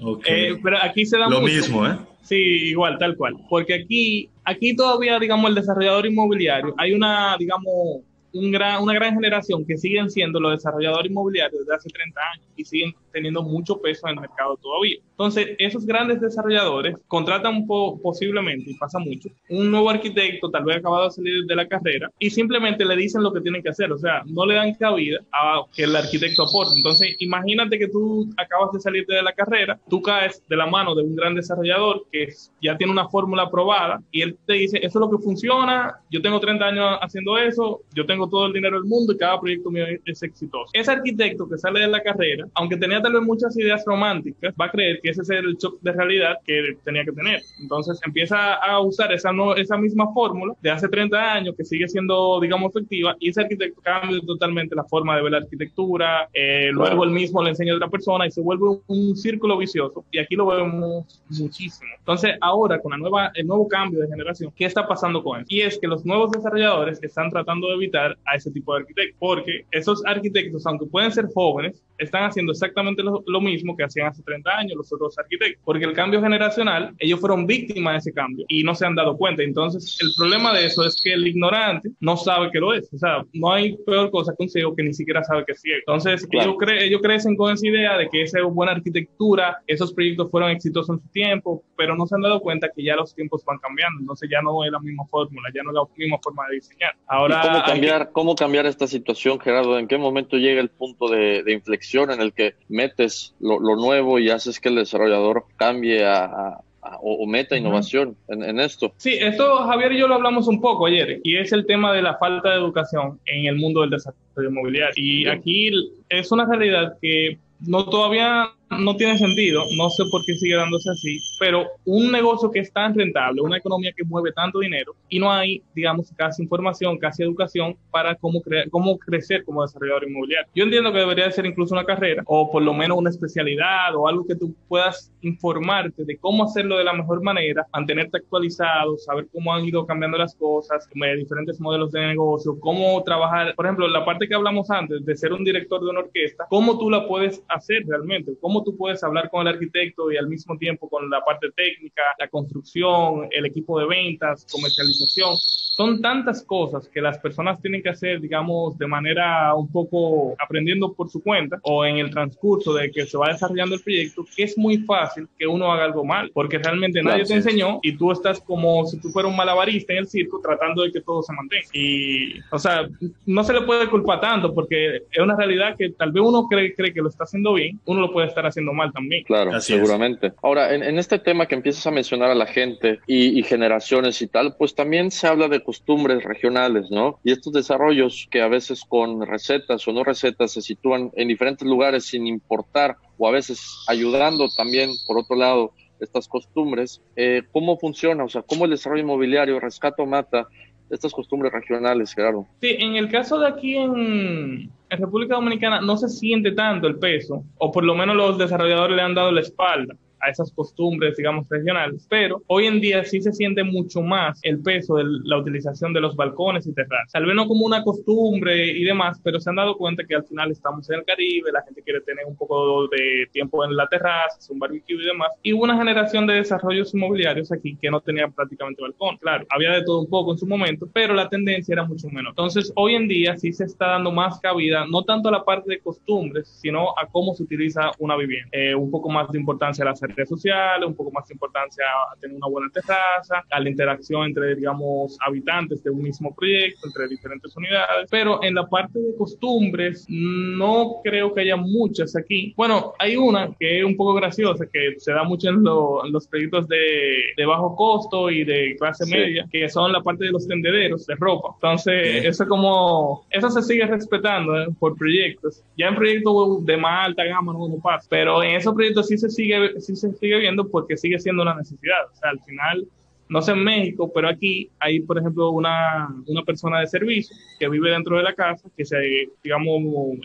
Ok. 0.00 0.24
Eh, 0.26 0.58
pero 0.62 0.78
aquí 0.82 1.04
se 1.04 1.18
da 1.18 1.28
Lo 1.28 1.40
mismo, 1.40 1.86
¿eh? 1.86 1.96
Sí, 2.22 2.36
igual, 2.36 2.98
tal 2.98 3.16
cual. 3.16 3.34
Porque 3.48 3.74
aquí, 3.74 4.28
aquí 4.44 4.76
todavía, 4.76 5.18
digamos, 5.18 5.48
el 5.48 5.56
desarrollador 5.56 6.06
inmobiliario, 6.06 6.74
hay 6.78 6.92
una, 6.92 7.36
digamos, 7.38 8.02
un 8.32 8.50
gran, 8.52 8.82
una 8.82 8.94
gran 8.94 9.14
generación 9.14 9.64
que 9.66 9.76
siguen 9.76 10.10
siendo 10.10 10.40
los 10.40 10.52
desarrolladores 10.52 11.10
inmobiliarios 11.10 11.60
desde 11.60 11.74
hace 11.74 11.88
30 11.90 12.20
años 12.34 12.46
y 12.56 12.64
siguen 12.64 12.94
teniendo 13.12 13.42
mucho 13.42 13.80
peso 13.80 14.06
en 14.08 14.14
el 14.14 14.20
mercado 14.20 14.56
todavía. 14.56 14.96
Entonces, 15.10 15.48
esos 15.58 15.84
grandes 15.84 16.20
desarrolladores 16.20 16.96
contratan 17.06 17.66
posiblemente, 17.66 18.70
y 18.70 18.74
pasa 18.74 18.98
mucho, 18.98 19.28
un 19.48 19.70
nuevo 19.70 19.90
arquitecto, 19.90 20.50
tal 20.50 20.64
vez 20.64 20.78
acabado 20.78 21.04
de 21.04 21.10
salir 21.10 21.44
de 21.44 21.56
la 21.56 21.68
carrera, 21.68 22.10
y 22.18 22.30
simplemente 22.30 22.84
le 22.84 22.96
dicen 22.96 23.22
lo 23.22 23.32
que 23.32 23.40
tienen 23.40 23.62
que 23.62 23.68
hacer. 23.68 23.92
O 23.92 23.98
sea, 23.98 24.22
no 24.26 24.46
le 24.46 24.54
dan 24.54 24.74
cabida 24.74 25.18
a 25.32 25.62
que 25.74 25.84
el 25.84 25.94
arquitecto 25.94 26.44
aporte. 26.44 26.72
Entonces, 26.76 27.16
imagínate 27.18 27.78
que 27.78 27.88
tú 27.88 28.30
acabas 28.36 28.72
de 28.72 28.80
salir 28.80 29.06
de 29.06 29.22
la 29.22 29.32
carrera, 29.32 29.78
tú 29.88 30.00
caes 30.00 30.42
de 30.48 30.56
la 30.56 30.66
mano 30.66 30.94
de 30.94 31.02
un 31.02 31.14
gran 31.16 31.34
desarrollador 31.34 32.06
que 32.10 32.28
ya 32.62 32.76
tiene 32.76 32.92
una 32.92 33.08
fórmula 33.08 33.44
aprobada 33.44 34.02
y 34.10 34.22
él 34.22 34.36
te 34.46 34.54
dice, 34.54 34.78
eso 34.78 34.98
es 34.98 35.00
lo 35.00 35.10
que 35.10 35.22
funciona, 35.22 35.94
yo 36.10 36.22
tengo 36.22 36.40
30 36.40 36.64
años 36.64 36.98
haciendo 37.00 37.38
eso, 37.38 37.80
yo 37.94 38.06
tengo 38.06 38.28
todo 38.28 38.46
el 38.46 38.52
dinero 38.52 38.76
del 38.76 38.88
mundo 38.88 39.12
y 39.12 39.18
cada 39.18 39.40
proyecto 39.40 39.70
mío 39.70 39.84
es 40.04 40.22
exitoso. 40.22 40.70
Ese 40.72 40.90
arquitecto 40.90 41.48
que 41.48 41.58
sale 41.58 41.80
de 41.80 41.88
la 41.88 42.02
carrera, 42.02 42.46
aunque 42.54 42.76
tenía 42.76 42.99
tal 43.02 43.12
vez 43.12 43.22
muchas 43.22 43.56
ideas 43.56 43.82
románticas, 43.86 44.54
va 44.60 44.66
a 44.66 44.70
creer 44.70 45.00
que 45.02 45.10
ese 45.10 45.22
es 45.22 45.30
el 45.30 45.56
shock 45.56 45.80
de 45.80 45.92
realidad 45.92 46.36
que 46.44 46.76
tenía 46.84 47.04
que 47.04 47.12
tener. 47.12 47.42
Entonces 47.60 48.00
empieza 48.04 48.54
a 48.54 48.80
usar 48.80 49.12
esa, 49.12 49.32
no, 49.32 49.54
esa 49.56 49.76
misma 49.76 50.12
fórmula 50.12 50.54
de 50.60 50.70
hace 50.70 50.88
30 50.88 51.32
años 51.32 51.54
que 51.56 51.64
sigue 51.64 51.88
siendo, 51.88 52.40
digamos, 52.40 52.74
efectiva 52.74 53.16
y 53.18 53.30
ese 53.30 53.42
arquitecto 53.42 53.80
cambia 53.82 54.20
totalmente 54.26 54.74
la 54.74 54.84
forma 54.84 55.16
de 55.16 55.22
ver 55.22 55.32
la 55.32 55.38
arquitectura, 55.38 56.28
eh, 56.32 56.70
luego 56.72 57.04
él 57.04 57.10
mismo 57.10 57.42
le 57.42 57.50
enseña 57.50 57.72
a 57.72 57.76
otra 57.76 57.88
persona 57.88 58.26
y 58.26 58.30
se 58.30 58.40
vuelve 58.40 58.64
un, 58.86 59.10
círculo 59.20 59.58
vicioso 59.58 60.04
y 60.12 60.18
aquí 60.18 60.36
lo 60.36 60.46
vemos 60.46 61.22
muchísimo. 61.28 61.90
Entonces 61.98 62.36
ahora 62.40 62.80
con 62.80 62.92
la 62.92 62.98
nueva, 62.98 63.32
el 63.34 63.46
nuevo 63.46 63.66
cambio 63.68 64.00
de 64.00 64.08
generación, 64.08 64.52
¿qué 64.54 64.66
está 64.66 64.86
pasando 64.86 65.22
con 65.22 65.40
eso? 65.40 65.46
Y 65.48 65.62
es 65.62 65.78
que 65.78 65.86
los 65.86 66.06
nuevos 66.06 66.30
desarrolladores 66.30 67.02
están 67.02 67.30
tratando 67.30 67.68
de 67.68 67.74
evitar 67.74 68.16
a 68.24 68.36
ese 68.36 68.50
tipo 68.50 68.74
de 68.74 68.80
arquitectos 68.80 69.16
porque 69.18 69.64
esos 69.70 70.02
arquitectos, 70.06 70.66
aunque 70.66 70.86
pueden 70.86 71.12
ser 71.12 71.26
jóvenes, 71.34 71.82
están 71.98 72.24
haciendo 72.24 72.52
exactamente 72.52 72.89
lo, 72.98 73.40
mismo 73.40 73.76
que 73.76 73.84
hacían 73.84 74.08
hace 74.08 74.22
30 74.22 74.50
años 74.50 74.76
los 74.76 74.92
otros 74.92 75.18
arquitectos, 75.18 75.62
porque 75.64 75.84
el 75.84 75.92
cambio 75.92 76.20
generacional, 76.20 76.94
ellos 76.98 77.20
fueron 77.20 77.46
víctimas 77.46 77.94
de 77.94 77.98
ese 77.98 78.12
cambio 78.12 78.44
y 78.48 78.62
no 78.62 78.74
se 78.74 78.86
han 78.86 78.94
dado 78.94 79.16
cuenta. 79.16 79.42
Entonces, 79.42 79.98
el 80.00 80.10
problema 80.16 80.52
de 80.52 80.66
eso 80.66 80.84
es 80.84 81.00
que 81.02 81.12
el 81.12 81.26
ignorante 81.26 81.90
no 82.00 82.16
sabe 82.16 82.50
que 82.50 82.58
lo 82.58 82.74
es. 82.74 82.92
O 82.92 82.98
sea, 82.98 83.24
no 83.32 83.52
hay 83.52 83.76
peor 83.86 84.10
cosa 84.10 84.34
que 84.36 84.44
un 84.44 84.48
ciego 84.48 84.74
que 84.74 84.82
ni 84.82 84.92
siquiera 84.92 85.24
sabe 85.24 85.44
que 85.44 85.52
es 85.52 85.60
ciego. 85.60 85.78
Entonces, 85.86 86.26
ellos, 86.30 86.56
cre 86.58 86.84
ellos 86.84 87.00
crecen 87.02 87.36
con 87.36 87.52
esa 87.52 87.66
idea 87.66 87.96
de 87.96 88.08
que 88.08 88.22
esa 88.22 88.38
es 88.38 88.44
buena 88.44 88.72
arquitectura, 88.72 89.58
esos 89.66 89.92
proyectos 89.92 90.30
fueron 90.30 90.50
exitosos 90.50 90.96
en 90.96 91.02
su 91.02 91.08
tiempo, 91.08 91.64
pero 91.76 91.96
no 91.96 92.06
se 92.06 92.14
han 92.14 92.22
dado 92.22 92.40
cuenta 92.40 92.68
que 92.74 92.82
ya 92.82 92.96
los 92.96 93.14
tiempos 93.14 93.44
van 93.44 93.58
cambiando. 93.58 94.00
Entonces, 94.00 94.28
ya 94.30 94.42
no 94.42 94.64
es 94.64 94.70
la 94.70 94.80
misma 94.80 95.04
fórmula, 95.10 95.48
ya 95.54 95.62
no 95.62 95.70
es 95.70 95.74
la 95.74 95.82
misma 95.96 96.18
forma 96.22 96.46
de 96.48 96.56
diseñar. 96.56 96.94
Ahora, 97.06 97.40
cómo 97.42 97.62
cambiar, 97.64 98.12
cómo 98.12 98.34
cambiar 98.34 98.66
esta 98.66 98.86
situación, 98.86 99.40
Gerardo? 99.40 99.78
¿En 99.78 99.88
qué 99.88 99.96
momento 99.96 100.36
llega 100.36 100.60
el 100.60 100.70
punto 100.70 101.08
de, 101.08 101.42
de 101.42 101.52
inflexión? 101.52 102.00
en 102.10 102.20
el 102.20 102.32
que 102.32 102.54
metes 102.80 103.34
lo, 103.40 103.60
nuevo 103.76 104.18
y 104.18 104.30
haces 104.30 104.58
que 104.58 104.70
el 104.70 104.76
desarrollador 104.76 105.44
cambie 105.56 106.06
a, 106.06 106.58
o, 107.02 107.26
meta 107.26 107.56
innovación 107.56 108.16
en, 108.28 108.58
esto. 108.58 108.92
Sí, 108.96 109.18
esto 109.20 109.56
Javier 109.66 109.92
y 109.92 109.98
yo 109.98 110.08
lo 110.08 110.14
hablamos 110.14 110.48
un 110.48 110.60
poco 110.60 110.86
ayer, 110.86 111.20
y 111.22 111.36
es 111.36 111.52
el 111.52 111.66
tema 111.66 111.92
de 111.92 112.02
la 112.02 112.16
falta 112.16 112.50
de 112.50 112.56
educación 112.56 113.20
en 113.26 113.46
el 113.46 113.56
mundo 113.56 113.82
del 113.82 113.90
desarrollo 113.90 114.48
inmobiliario. 114.48 114.94
Y 114.96 115.26
aquí 115.26 115.70
es 116.08 116.32
una 116.32 116.46
realidad 116.46 116.96
que 117.02 117.38
no 117.60 117.84
todavía 117.84 118.50
no 118.78 118.96
tiene 118.96 119.18
sentido, 119.18 119.64
no 119.76 119.90
sé 119.90 120.04
por 120.10 120.24
qué 120.24 120.34
sigue 120.34 120.56
dándose 120.56 120.90
así, 120.90 121.18
pero 121.38 121.66
un 121.84 122.12
negocio 122.12 122.50
que 122.50 122.60
es 122.60 122.72
tan 122.72 122.94
rentable, 122.94 123.42
una 123.42 123.58
economía 123.58 123.92
que 123.96 124.04
mueve 124.04 124.32
tanto 124.32 124.60
dinero 124.60 124.94
y 125.08 125.18
no 125.18 125.30
hay, 125.30 125.62
digamos, 125.74 126.12
casi 126.16 126.42
información, 126.42 126.98
casi 126.98 127.22
educación 127.22 127.76
para 127.90 128.14
cómo, 128.14 128.40
cómo 128.70 128.98
crecer 128.98 129.44
como 129.44 129.62
desarrollador 129.62 130.08
inmobiliario. 130.08 130.48
Yo 130.54 130.64
entiendo 130.64 130.92
que 130.92 130.98
debería 130.98 131.30
ser 131.30 131.46
incluso 131.46 131.74
una 131.74 131.84
carrera 131.84 132.22
o 132.26 132.50
por 132.50 132.62
lo 132.62 132.72
menos 132.72 132.98
una 132.98 133.10
especialidad 133.10 133.94
o 133.96 134.06
algo 134.06 134.26
que 134.26 134.36
tú 134.36 134.54
puedas 134.68 135.12
informarte 135.22 136.04
de 136.04 136.16
cómo 136.18 136.44
hacerlo 136.44 136.78
de 136.78 136.84
la 136.84 136.92
mejor 136.92 137.22
manera, 137.22 137.66
mantenerte 137.72 138.18
actualizado, 138.18 138.96
saber 138.98 139.26
cómo 139.32 139.52
han 139.52 139.64
ido 139.64 139.84
cambiando 139.86 140.18
las 140.18 140.34
cosas, 140.34 140.88
diferentes 141.18 141.60
modelos 141.60 141.90
de 141.92 142.00
negocio, 142.06 142.58
cómo 142.60 143.02
trabajar, 143.02 143.54
por 143.54 143.66
ejemplo, 143.66 143.88
la 143.88 144.04
parte 144.04 144.28
que 144.28 144.34
hablamos 144.34 144.70
antes 144.70 145.04
de 145.04 145.16
ser 145.16 145.32
un 145.32 145.44
director 145.44 145.80
de 145.80 145.90
una 145.90 146.00
orquesta, 146.00 146.46
cómo 146.48 146.78
tú 146.78 146.90
la 146.90 147.06
puedes 147.06 147.42
hacer 147.48 147.84
realmente, 147.86 148.32
cómo 148.60 148.64
tú 148.64 148.76
puedes 148.76 149.02
hablar 149.02 149.30
con 149.30 149.46
el 149.46 149.54
arquitecto 149.54 150.10
y 150.12 150.16
al 150.16 150.28
mismo 150.28 150.56
tiempo 150.58 150.88
con 150.88 151.08
la 151.08 151.24
parte 151.24 151.50
técnica, 151.54 152.02
la 152.18 152.28
construcción, 152.28 153.28
el 153.30 153.46
equipo 153.46 153.78
de 153.78 153.86
ventas, 153.86 154.46
comercialización. 154.50 155.36
Son 155.36 156.02
tantas 156.02 156.42
cosas 156.44 156.88
que 156.88 157.00
las 157.00 157.18
personas 157.18 157.60
tienen 157.62 157.82
que 157.82 157.88
hacer, 157.88 158.20
digamos, 158.20 158.76
de 158.76 158.86
manera 158.86 159.54
un 159.54 159.70
poco 159.70 160.34
aprendiendo 160.38 160.92
por 160.92 161.08
su 161.08 161.22
cuenta 161.22 161.58
o 161.62 161.84
en 161.84 161.96
el 161.98 162.10
transcurso 162.10 162.74
de 162.74 162.90
que 162.90 163.06
se 163.06 163.16
va 163.16 163.28
desarrollando 163.28 163.76
el 163.76 163.82
proyecto, 163.82 164.24
que 164.36 164.42
es 164.42 164.58
muy 164.58 164.78
fácil 164.78 165.26
que 165.38 165.46
uno 165.46 165.72
haga 165.72 165.84
algo 165.84 166.04
mal, 166.04 166.30
porque 166.34 166.58
realmente 166.58 167.02
nadie 167.02 167.24
te 167.24 167.34
enseñó 167.34 167.78
y 167.82 167.96
tú 167.96 168.12
estás 168.12 168.40
como 168.40 168.84
si 168.86 169.00
tú 169.00 169.08
fueras 169.08 169.30
un 169.30 169.36
malabarista 169.36 169.92
en 169.92 170.00
el 170.00 170.08
circo 170.08 170.40
tratando 170.42 170.82
de 170.82 170.92
que 170.92 171.00
todo 171.00 171.22
se 171.22 171.32
mantenga. 171.32 171.66
Y, 171.72 172.40
o 172.50 172.58
sea, 172.58 172.88
no 173.24 173.44
se 173.44 173.52
le 173.52 173.62
puede 173.62 173.88
culpar 173.88 174.20
tanto 174.20 174.52
porque 174.52 174.96
es 175.10 175.18
una 175.18 175.36
realidad 175.36 175.76
que 175.78 175.90
tal 175.90 176.12
vez 176.12 176.22
uno 176.22 176.46
cree, 176.48 176.74
cree 176.74 176.92
que 176.92 177.00
lo 177.00 177.08
está 177.08 177.24
haciendo 177.24 177.54
bien, 177.54 177.80
uno 177.86 178.00
lo 178.00 178.12
puede 178.12 178.26
estar 178.26 178.44
haciendo 178.44 178.49
mal 178.72 178.92
también. 178.92 179.24
Claro, 179.24 179.60
seguramente. 179.60 180.32
Ahora, 180.42 180.74
en, 180.74 180.98
este 180.98 181.18
tema 181.18 181.46
que 181.46 181.54
empiezas 181.54 181.86
a 181.86 181.90
mencionar 181.90 182.30
a 182.30 182.34
la 182.34 182.46
gente 182.46 183.00
y, 183.06 183.42
generaciones 183.42 184.20
y 184.22 184.28
tal, 184.28 184.56
pues 184.56 184.74
también 184.74 185.10
se 185.10 185.26
habla 185.26 185.48
de 185.48 185.62
costumbres 185.62 186.22
regionales, 186.24 186.90
¿no? 186.90 187.18
Y 187.24 187.32
estos 187.32 187.52
desarrollos 187.52 188.28
que 188.30 188.42
a 188.42 188.48
veces 188.48 188.84
con 188.86 189.26
recetas 189.26 189.86
o 189.88 189.92
no 189.92 190.04
recetas 190.04 190.52
se 190.52 190.62
sitúan 190.62 191.10
en 191.14 191.28
diferentes 191.28 191.66
lugares 191.66 192.04
sin 192.04 192.26
importar 192.26 192.96
o 193.18 193.28
a 193.28 193.30
veces 193.30 193.84
ayudando 193.88 194.48
también, 194.56 194.90
por 195.06 195.18
otro 195.18 195.36
lado, 195.36 195.72
estas 196.00 196.28
costumbres, 196.28 197.02
eh, 197.16 197.42
¿cómo 197.52 197.78
funciona? 197.78 198.24
O 198.24 198.28
sea, 198.28 198.42
¿cómo 198.42 198.64
el 198.64 198.70
desarrollo 198.70 199.02
inmobiliario 199.02 199.60
rescata 199.60 200.02
o 200.02 200.06
mata 200.06 200.46
estas 200.90 201.12
costumbres 201.12 201.52
regionales, 201.52 202.14
claro. 202.14 202.46
Sí, 202.60 202.76
en 202.78 202.96
el 202.96 203.08
caso 203.08 203.38
de 203.38 203.48
aquí 203.48 203.76
en, 203.76 204.70
en 204.90 205.00
República 205.00 205.36
Dominicana 205.36 205.80
no 205.80 205.96
se 205.96 206.08
siente 206.08 206.52
tanto 206.52 206.86
el 206.86 206.98
peso, 206.98 207.44
o 207.58 207.70
por 207.70 207.84
lo 207.84 207.94
menos 207.94 208.16
los 208.16 208.38
desarrolladores 208.38 208.96
le 208.96 209.02
han 209.02 209.14
dado 209.14 209.30
la 209.30 209.40
espalda 209.40 209.94
a 210.20 210.30
esas 210.30 210.52
costumbres, 210.52 211.16
digamos, 211.16 211.48
regionales, 211.48 212.06
pero 212.08 212.42
hoy 212.46 212.66
en 212.66 212.80
día 212.80 213.04
sí 213.04 213.20
se 213.20 213.32
siente 213.32 213.62
mucho 213.62 214.02
más 214.02 214.38
el 214.42 214.60
peso 214.60 214.96
de 214.96 215.04
la 215.24 215.38
utilización 215.38 215.92
de 215.92 216.00
los 216.00 216.16
balcones 216.16 216.66
y 216.66 216.74
terrazas. 216.74 217.12
Tal 217.12 217.26
vez 217.26 217.34
no 217.34 217.46
como 217.46 217.66
una 217.66 217.82
costumbre 217.82 218.66
y 218.66 218.84
demás, 218.84 219.20
pero 219.22 219.40
se 219.40 219.50
han 219.50 219.56
dado 219.56 219.76
cuenta 219.76 220.04
que 220.04 220.14
al 220.14 220.24
final 220.24 220.50
estamos 220.50 220.88
en 220.90 221.00
el 221.00 221.04
Caribe, 221.04 221.52
la 221.52 221.62
gente 221.62 221.82
quiere 221.82 222.00
tener 222.02 222.24
un 222.26 222.36
poco 222.36 222.88
de 222.88 223.28
tiempo 223.32 223.64
en 223.64 223.76
la 223.76 223.86
terraza, 223.86 224.38
un 224.50 224.58
barbecue 224.58 224.96
y 224.96 225.06
demás, 225.06 225.28
y 225.42 225.52
una 225.52 225.76
generación 225.76 226.26
de 226.26 226.34
desarrollos 226.34 226.94
inmobiliarios 226.94 227.52
aquí 227.52 227.76
que 227.80 227.90
no 227.90 228.00
tenían 228.00 228.32
prácticamente 228.32 228.82
balcón. 228.82 229.16
Claro, 229.18 229.46
había 229.50 229.72
de 229.72 229.84
todo 229.84 230.00
un 230.00 230.08
poco 230.08 230.32
en 230.32 230.38
su 230.38 230.46
momento, 230.46 230.88
pero 230.92 231.14
la 231.14 231.28
tendencia 231.28 231.72
era 231.72 231.84
mucho 231.84 232.08
menos. 232.08 232.30
Entonces, 232.30 232.72
hoy 232.76 232.94
en 232.94 233.08
día 233.08 233.36
sí 233.36 233.52
se 233.52 233.64
está 233.64 233.88
dando 233.88 234.12
más 234.12 234.40
cabida, 234.40 234.84
no 234.86 235.04
tanto 235.04 235.28
a 235.28 235.32
la 235.32 235.44
parte 235.44 235.70
de 235.70 235.80
costumbres, 235.80 236.48
sino 236.60 236.90
a 236.90 237.06
cómo 237.10 237.34
se 237.34 237.42
utiliza 237.42 237.90
una 237.98 238.16
vivienda. 238.16 238.48
Eh, 238.52 238.74
un 238.74 238.90
poco 238.90 239.08
más 239.08 239.30
de 239.30 239.38
importancia 239.38 239.84
a 239.84 239.88
la 239.88 239.96
redes 240.14 240.28
sociales, 240.28 240.86
un 240.86 240.94
poco 240.94 241.10
más 241.10 241.26
de 241.28 241.34
importancia 241.34 241.84
a 242.12 242.16
tener 242.18 242.36
una 242.36 242.48
buena 242.48 242.68
terraza, 242.72 243.44
a 243.50 243.60
la 243.60 243.68
interacción 243.68 244.24
entre, 244.26 244.54
digamos, 244.54 245.18
habitantes 245.26 245.82
de 245.82 245.90
un 245.90 246.02
mismo 246.02 246.34
proyecto, 246.34 246.86
entre 246.86 247.08
diferentes 247.08 247.56
unidades. 247.56 248.08
Pero 248.10 248.42
en 248.42 248.54
la 248.54 248.66
parte 248.66 248.98
de 248.98 249.16
costumbres, 249.16 250.06
no 250.08 251.00
creo 251.02 251.32
que 251.32 251.42
haya 251.42 251.56
muchas 251.56 252.16
aquí. 252.16 252.52
Bueno, 252.56 252.94
hay 252.98 253.16
una 253.16 253.50
que 253.58 253.78
es 253.78 253.84
un 253.84 253.96
poco 253.96 254.14
graciosa, 254.14 254.66
que 254.72 254.94
se 254.98 255.12
da 255.12 255.24
mucho 255.24 255.48
en, 255.48 255.62
los 255.62 256.26
proyectos 256.28 256.68
de, 256.68 257.32
de, 257.36 257.46
bajo 257.46 257.74
costo 257.76 258.30
y 258.30 258.44
de 258.44 258.76
clase 258.78 259.06
media, 259.06 259.46
que 259.50 259.68
son 259.68 259.92
la 259.92 260.02
parte 260.02 260.24
de 260.24 260.30
los 260.30 260.46
tendederos 260.46 261.06
de 261.06 261.14
ropa. 261.16 261.50
Entonces, 261.54 262.24
eso 262.24 262.46
como, 262.46 263.26
eso 263.30 263.50
se 263.50 263.62
sigue 263.62 263.86
respetando 263.86 264.60
¿eh? 264.60 264.68
por 264.78 264.96
proyectos. 264.96 265.62
Ya 265.76 265.88
en 265.88 265.96
proyectos 265.96 266.64
de 266.64 266.76
más 266.76 267.06
alta 267.06 267.24
gama 267.24 267.52
no, 267.52 267.68
no 267.68 267.76
pasa, 267.82 268.06
pero 268.10 268.42
en 268.42 268.56
esos 268.56 268.74
proyectos 268.74 269.08
sí 269.08 269.18
se 269.18 269.30
sigue, 269.30 269.80
sí 269.80 269.96
se 270.00 270.12
sigue 270.14 270.38
viendo 270.38 270.68
porque 270.68 270.96
sigue 270.96 271.18
siendo 271.18 271.42
una 271.42 271.54
necesidad. 271.54 272.06
O 272.12 272.16
sea, 272.16 272.30
al 272.30 272.40
final 272.40 272.86
No 273.30 273.40
sé 273.40 273.52
en 273.52 273.62
México, 273.62 274.10
pero 274.12 274.28
aquí 274.28 274.68
hay, 274.80 274.98
por 274.98 275.16
ejemplo, 275.16 275.50
una, 275.50 276.08
una 276.26 276.42
persona 276.42 276.80
de 276.80 276.88
servicio 276.88 277.36
que 277.60 277.68
vive 277.68 277.92
dentro 277.92 278.16
de 278.16 278.24
la 278.24 278.34
casa, 278.34 278.68
que 278.76 278.84
se, 278.84 278.96
digamos, 279.44 279.76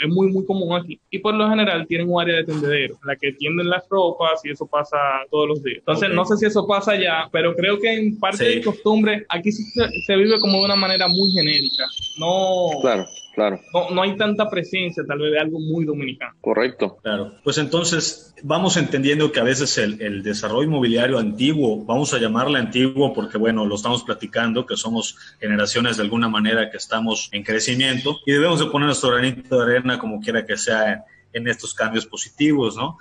es 0.04 0.10
muy, 0.10 0.32
muy 0.32 0.44
común 0.44 0.76
aquí. 0.76 1.00
Y 1.12 1.20
por 1.20 1.36
lo 1.36 1.48
general 1.48 1.86
tienen 1.86 2.10
un 2.10 2.20
área 2.20 2.38
de 2.38 2.46
tendedero, 2.46 2.96
en 2.96 3.08
la 3.08 3.16
que 3.16 3.34
tienden 3.34 3.70
las 3.70 3.88
ropas 3.92 4.42
y 4.44 4.50
eso 4.50 4.66
pasa 4.66 4.98
todos 5.30 5.48
los 5.50 5.62
días. 5.62 5.78
Entonces, 5.82 6.10
no 6.16 6.26
sé 6.26 6.36
si 6.38 6.48
eso 6.48 6.66
pasa 6.66 6.94
allá, 6.94 7.30
pero 7.32 7.56
creo 7.56 7.78
que 7.80 7.94
en 7.94 8.18
parte 8.18 8.44
de 8.44 8.64
costumbre, 8.64 9.24
aquí 9.30 9.52
sí 9.52 9.64
se, 9.66 9.88
se 10.08 10.16
vive 10.16 10.40
como 10.40 10.58
de 10.58 10.66
una 10.66 10.76
manera 10.76 11.08
muy 11.08 11.30
genérica. 11.30 11.84
No. 12.18 12.70
Claro 12.82 13.06
Claro. 13.36 13.60
No, 13.74 13.90
no, 13.92 14.02
hay 14.02 14.16
tanta 14.16 14.50
presencia 14.50 15.04
tal 15.06 15.20
vez 15.20 15.34
de 15.34 15.40
algo 15.40 15.60
muy 15.60 15.84
dominicano. 15.84 16.34
Correcto. 16.40 16.98
Claro. 17.04 17.34
Pues 17.44 17.58
entonces 17.58 18.34
vamos 18.42 18.78
entendiendo 18.78 19.32
que 19.34 19.42
a 19.42 19.44
veces 19.44 19.78
el, 19.78 20.02
el, 20.02 20.24
desarrollo 20.24 20.64
inmobiliario 20.64 21.20
antiguo, 21.20 21.84
vamos 21.84 22.14
a 22.14 22.18
llamarle 22.18 22.60
antiguo 22.60 23.14
porque 23.14 23.38
bueno, 23.38 23.66
lo 23.66 23.76
estamos 23.76 24.04
platicando, 24.04 24.66
que 24.66 24.78
somos 24.78 25.18
generaciones 25.40 25.98
de 25.98 26.04
alguna 26.04 26.30
manera 26.30 26.72
que 26.72 26.78
estamos 26.78 27.28
en 27.34 27.44
crecimiento 27.44 28.20
y 28.26 28.32
debemos 28.32 28.60
de 28.60 28.68
poner 28.68 28.88
nuestro 28.88 29.12
granito 29.12 29.58
de 29.58 29.76
arena 29.76 30.00
como 30.00 30.22
quiera 30.22 30.46
que 30.46 30.56
sea 30.56 31.04
en 31.34 31.48
estos 31.50 31.74
cambios 31.74 32.06
positivos, 32.06 32.78
¿no? 32.78 32.98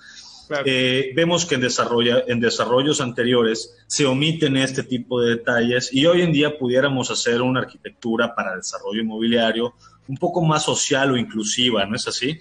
Eh, 0.64 1.12
vemos 1.14 1.46
que 1.46 1.54
en, 1.54 1.62
en 1.62 2.40
desarrollos 2.40 3.00
anteriores 3.00 3.76
se 3.86 4.06
omiten 4.06 4.56
este 4.56 4.82
tipo 4.82 5.20
de 5.20 5.36
detalles 5.36 5.92
y 5.92 6.06
hoy 6.06 6.22
en 6.22 6.32
día 6.32 6.58
pudiéramos 6.58 7.10
hacer 7.10 7.40
una 7.42 7.60
arquitectura 7.60 8.34
para 8.34 8.56
desarrollo 8.56 9.00
inmobiliario 9.00 9.74
un 10.06 10.16
poco 10.16 10.42
más 10.42 10.64
social 10.64 11.12
o 11.12 11.16
inclusiva, 11.16 11.86
¿no 11.86 11.96
es 11.96 12.06
así? 12.06 12.38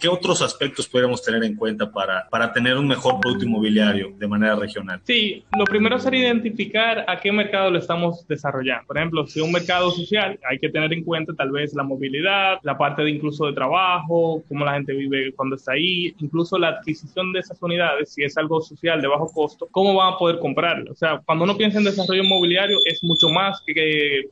¿Qué 0.00 0.08
otros 0.08 0.40
aspectos 0.40 0.88
podríamos 0.88 1.22
tener 1.22 1.42
en 1.42 1.56
cuenta 1.56 1.90
para, 1.90 2.28
para 2.30 2.52
tener 2.52 2.76
un 2.76 2.86
mejor 2.86 3.18
producto 3.20 3.44
inmobiliario 3.44 4.12
de 4.16 4.28
manera 4.28 4.54
regional? 4.54 5.00
Sí, 5.04 5.44
lo 5.56 5.64
primero 5.64 5.98
sería 5.98 6.28
identificar 6.28 7.04
a 7.08 7.20
qué 7.20 7.32
mercado 7.32 7.70
lo 7.70 7.78
estamos 7.78 8.26
desarrollando. 8.28 8.86
Por 8.86 8.98
ejemplo, 8.98 9.26
si 9.26 9.40
es 9.40 9.44
un 9.44 9.50
mercado 9.50 9.90
social, 9.90 10.38
hay 10.48 10.58
que 10.60 10.68
tener 10.68 10.92
en 10.92 11.02
cuenta 11.02 11.34
tal 11.34 11.50
vez 11.50 11.74
la 11.74 11.82
movilidad, 11.82 12.58
la 12.62 12.78
parte 12.78 13.02
de 13.02 13.10
incluso 13.10 13.46
de 13.46 13.52
trabajo, 13.52 14.44
cómo 14.48 14.64
la 14.64 14.74
gente 14.74 14.92
vive 14.92 15.32
cuando 15.34 15.56
está 15.56 15.72
ahí, 15.72 16.14
incluso 16.18 16.56
la 16.56 16.68
adquisición 16.68 17.32
de 17.32 17.40
esas 17.40 17.60
unidades, 17.60 18.12
si 18.12 18.22
es 18.22 18.36
algo 18.36 18.60
social 18.60 19.02
de 19.02 19.08
bajo 19.08 19.30
costo, 19.32 19.66
cómo 19.72 19.94
van 19.94 20.14
a 20.14 20.18
poder 20.18 20.38
comprarlo. 20.38 20.92
O 20.92 20.96
sea, 20.96 21.20
cuando 21.26 21.44
uno 21.44 21.56
piensa 21.56 21.78
en 21.78 21.84
desarrollo 21.84 22.22
inmobiliario 22.22 22.78
es 22.84 23.02
mucho 23.02 23.28
más 23.28 23.60
que, 23.66 23.74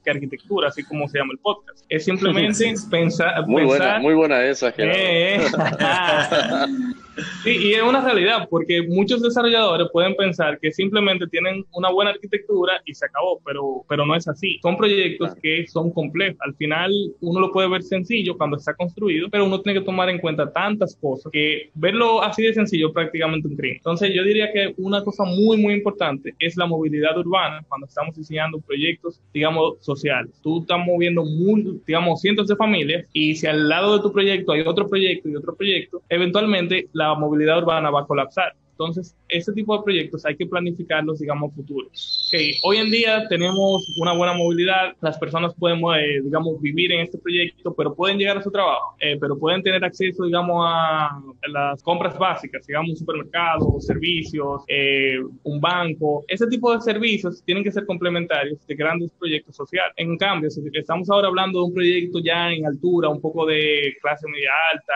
que, 0.05 0.11
arquitectura, 0.11 0.68
así 0.68 0.85
como 0.85 1.09
se 1.09 1.18
llama 1.18 1.33
el 1.33 1.38
podcast. 1.38 1.85
Es 1.88 2.05
simplemente 2.05 2.74
pensar... 2.90 3.46
Muy 3.48 3.64
buena, 3.64 3.98
muy 3.98 4.14
buena 4.14 4.44
esa, 4.44 4.70
Gerardo. 4.70 4.98
Eh, 5.00 5.32
¿eh? 5.33 6.92
Sí, 7.42 7.51
y 7.51 7.72
es 7.75 7.83
una 7.83 8.01
realidad, 8.01 8.46
porque 8.48 8.83
muchos 8.83 9.22
desarrolladores 9.22 9.88
pueden 9.92 10.14
pensar 10.16 10.59
que 10.59 10.72
simplemente 10.72 11.27
tienen 11.27 11.64
una 11.72 11.90
buena 11.90 12.12
arquitectura 12.12 12.81
y 12.85 12.94
se 12.94 13.07
acabó, 13.07 13.40
pero, 13.44 13.85
pero 13.88 14.07
no 14.07 14.14
es 14.14 14.27
así. 14.29 14.59
Son 14.62 14.77
proyectos 14.77 15.35
que 15.42 15.66
son 15.66 15.90
complejos. 15.90 16.38
Al 16.40 16.55
final 16.55 16.92
uno 17.20 17.40
lo 17.40 17.53
puede 17.53 17.68
ver 17.68 17.83
sencillo 17.83 18.37
cuando 18.37 18.57
está 18.57 18.75
construido, 18.75 19.29
pero 19.31 19.44
uno 19.44 19.61
tiene 19.61 19.81
que 19.81 19.85
tomar 19.85 20.09
en 20.09 20.18
cuenta 20.18 20.51
tantas 20.53 20.96
cosas 20.96 21.31
que 21.33 21.70
verlo 21.75 22.22
así 22.22 22.42
de 22.42 22.55
sencillo 22.55 22.88
es 22.88 22.94
prácticamente 22.94 23.48
un 23.48 23.57
crimen. 23.57 23.77
Entonces 23.77 24.12
yo 24.14 24.25
diría 24.25 24.53
que 24.53 24.75
una 24.79 25.03
cosa 25.05 25.25
muy, 25.25 25.57
muy 25.57 25.75
importante 25.75 26.35
es 26.38 26.57
la 26.57 26.66
movilidad 26.66 27.16
urbana 27.18 27.64
cuando 27.68 27.87
estamos 27.87 28.16
diseñando 28.16 28.61
proyectos, 28.61 29.20
digamos, 29.33 29.75
sociales. 29.81 30.33
Tú 30.42 30.61
estás 30.61 30.79
moviendo, 30.85 31.25
muy, 31.25 31.81
digamos, 31.87 32.20
cientos 32.20 32.48
de 32.48 32.57
familias 32.57 33.07
y 33.12 33.35
si 33.35 33.46
al 33.46 33.68
lado 33.68 33.96
de 33.96 34.03
tu 34.03 34.12
proyecto 34.12 34.53
hay 34.53 34.62
otro 34.62 34.88
proyecto 34.88 35.29
y 35.29 35.37
otro 35.37 35.55
proyecto, 35.55 36.03
eventualmente 36.09 36.88
la 36.92 37.02
movilidad 37.15 37.59
urbana 37.59 37.91
va 37.91 38.01
a 38.03 38.07
colapsar. 38.07 38.55
Entonces, 38.73 39.15
este 39.29 39.53
tipo 39.53 39.77
de 39.77 39.85
proyectos 39.85 40.25
hay 40.25 40.37
que 40.37 40.47
planificarlos, 40.47 41.21
digamos, 41.21 41.55
futuros. 41.55 42.29
Okay. 42.29 42.55
Hoy 42.65 42.79
en 42.79 42.91
día 42.91 43.29
tenemos 43.29 43.87
una 44.01 44.12
buena 44.12 44.33
movilidad, 44.33 44.95
las 45.01 45.19
personas 45.19 45.55
pueden, 45.55 45.79
eh, 45.79 46.21
digamos, 46.23 46.61
vivir 46.61 46.91
en 46.93 47.01
este 47.01 47.19
proyecto, 47.19 47.75
pero 47.75 47.95
pueden 47.95 48.19
llegar 48.19 48.38
a 48.38 48.43
su 48.43 48.51
trabajo, 48.51 48.97
eh, 48.99 49.17
pero 49.21 49.38
pueden 49.38 49.62
tener 49.62 49.85
acceso, 49.85 50.25
digamos, 50.25 50.67
a 50.67 51.23
las 51.49 51.83
compras 51.83 52.19
básicas, 52.19 52.67
digamos, 52.67 52.91
un 52.91 52.97
supermercado, 52.97 53.81
servicios, 53.81 54.62
eh, 54.67 55.19
un 55.45 55.61
banco. 55.61 56.25
Ese 56.27 56.47
tipo 56.47 56.75
de 56.75 56.81
servicios 56.81 57.43
tienen 57.45 57.62
que 57.62 57.71
ser 57.71 57.87
complementarios 57.87 58.67
de 58.67 58.75
grandes 58.75 59.12
proyectos 59.12 59.55
sociales. 59.55 59.93
En 59.97 60.17
cambio, 60.17 60.51
si 60.51 60.62
estamos 60.73 61.09
ahora 61.11 61.29
hablando 61.29 61.61
de 61.61 61.67
un 61.67 61.75
proyecto 61.75 62.19
ya 62.21 62.51
en 62.51 62.67
altura, 62.67 63.11
un 63.11 63.21
poco 63.21 63.47
de 63.47 63.95
clase 64.01 64.27
media 64.29 64.51
alta, 64.73 64.95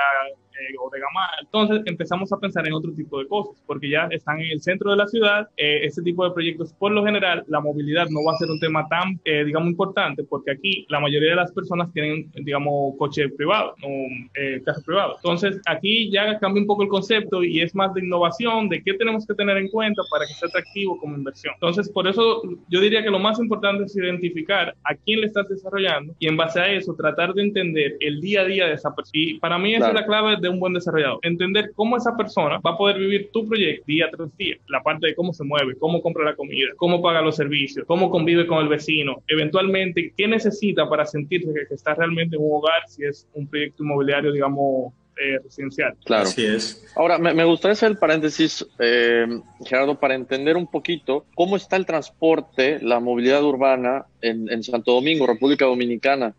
eh, 0.61 0.75
o 0.81 0.91
de 0.91 1.01
gama. 1.01 1.27
Entonces 1.41 1.83
empezamos 1.87 2.33
a 2.33 2.39
pensar 2.39 2.67
en 2.67 2.73
otro 2.73 2.93
tipo 2.93 3.19
de 3.19 3.27
cosas, 3.27 3.63
porque 3.67 3.91
ya 3.91 4.09
están 4.11 4.41
en 4.41 4.51
el 4.51 4.61
centro 4.61 4.91
de 4.91 4.97
la 4.97 5.07
ciudad, 5.07 5.49
eh, 5.57 5.81
este 5.85 6.03
tipo 6.03 6.25
de 6.25 6.33
proyectos, 6.33 6.73
por 6.75 6.93
lo 6.93 7.05
general, 7.05 7.45
la 7.49 7.61
movilidad 7.61 8.07
no 8.09 8.25
va 8.25 8.33
a 8.33 8.37
ser 8.37 8.51
un 8.51 8.61
tema 8.61 8.87
tan, 8.89 9.21
eh, 9.25 9.45
digamos, 9.45 9.69
importante, 9.69 10.25
porque 10.25 10.53
aquí 10.53 10.87
la 10.89 11.01
mayoría 11.01 11.31
de 11.31 11.37
las 11.37 11.53
personas 11.53 11.93
tienen, 11.93 12.31
digamos, 12.35 12.95
coche 12.99 13.29
privado, 13.29 13.75
no 13.81 13.89
eh, 14.35 14.63
carro 14.65 14.83
privado. 14.85 15.17
Entonces 15.17 15.61
aquí 15.67 16.11
ya 16.11 16.39
cambia 16.39 16.61
un 16.61 16.67
poco 16.67 16.83
el 16.83 16.89
concepto 16.89 17.43
y 17.43 17.61
es 17.61 17.75
más 17.75 17.93
de 17.95 18.05
innovación, 18.05 18.69
de 18.69 18.83
qué 18.83 18.95
tenemos 18.95 19.27
que 19.27 19.35
tener 19.35 19.57
en 19.57 19.69
cuenta 19.69 20.03
para 20.11 20.27
que 20.27 20.35
sea 20.35 20.49
atractivo 20.49 20.99
como 20.99 21.17
inversión. 21.17 21.55
Entonces, 21.55 21.89
por 21.91 22.07
eso 22.07 22.43
yo 22.69 22.81
diría 22.81 23.03
que 23.03 23.11
lo 23.11 23.19
más 23.19 23.39
importante 23.39 23.85
es 23.85 23.97
identificar 23.97 24.75
a 24.85 24.95
quién 24.95 25.21
le 25.21 25.27
estás 25.27 25.49
desarrollando 25.49 26.15
y 26.19 26.29
en 26.29 26.37
base 26.37 26.61
a 26.61 26.73
eso 26.73 26.95
tratar 26.95 27.35
de 27.35 27.43
entender 27.43 27.97
el 28.01 28.21
día 28.21 28.43
a 28.43 28.45
día 28.45 28.67
de 28.67 28.75
esa 28.75 28.95
persona. 28.95 29.13
Y 29.13 29.39
para 29.39 29.59
mí 29.59 29.75
esa 29.75 29.89
es 29.89 29.95
la 29.95 30.07
clave 30.07 30.37
de 30.41 30.46
un 30.49 30.61
buen 30.61 30.73
desarrollador. 30.73 31.19
Entender 31.23 31.73
cómo 31.75 31.97
esa 31.97 32.17
persona 32.17 32.59
va 32.59 32.73
a 32.73 32.79
poder 32.79 32.99
vivir 32.99 33.31
tu 33.33 33.47
proyecto 33.47 33.85
día 33.87 34.09
tras 34.11 34.37
día. 34.37 34.57
La 34.69 34.83
parte 34.83 35.09
de 35.09 35.15
cómo 35.15 35.33
se 35.33 35.45
mueve, 35.45 35.77
cómo 35.79 36.03
compra 36.03 36.25
la 36.25 36.37
comida, 36.37 36.69
cómo 36.77 37.03
paga 37.03 37.21
los 37.21 37.37
servicios, 37.37 37.87
cómo 37.87 38.11
convive 38.11 38.47
con 38.47 38.59
el 38.59 38.69
vecino, 38.69 39.23
eventualmente 39.29 40.13
qué 40.17 40.29
necesita 40.29 40.89
para 40.89 41.05
sentirse 41.07 41.53
que, 41.53 41.75
está 41.75 41.95
realmente 41.95 42.37
en 42.37 42.43
un 42.43 42.53
hogar 42.53 42.89
si 42.89 43.05
es 43.05 43.29
un 43.35 43.47
proyecto 43.47 43.83
inmobiliario, 43.83 44.33
digamos, 44.33 44.93
eh, 45.19 45.39
residencial. 45.43 45.95
Claro. 46.05 46.25
Así 46.25 46.45
es. 46.45 46.87
Ahora, 46.95 47.19
me, 47.19 47.45
gustaría 47.45 47.73
hacer 47.73 47.91
el 47.91 47.99
paréntesis, 47.99 48.67
eh, 48.79 49.27
Gerardo, 49.65 49.99
para 49.99 50.15
entender 50.15 50.57
un 50.57 50.67
poquito 50.67 51.27
cómo 51.35 51.57
está 51.57 51.77
el 51.77 51.87
transporte, 51.87 52.79
la 52.83 53.01
movilidad 53.01 53.43
urbana 53.43 54.07
en, 54.21 54.51
en 54.51 54.63
Santo 54.63 54.93
Domingo, 54.93 55.27
República 55.27 55.65
Dominicana. 55.65 56.35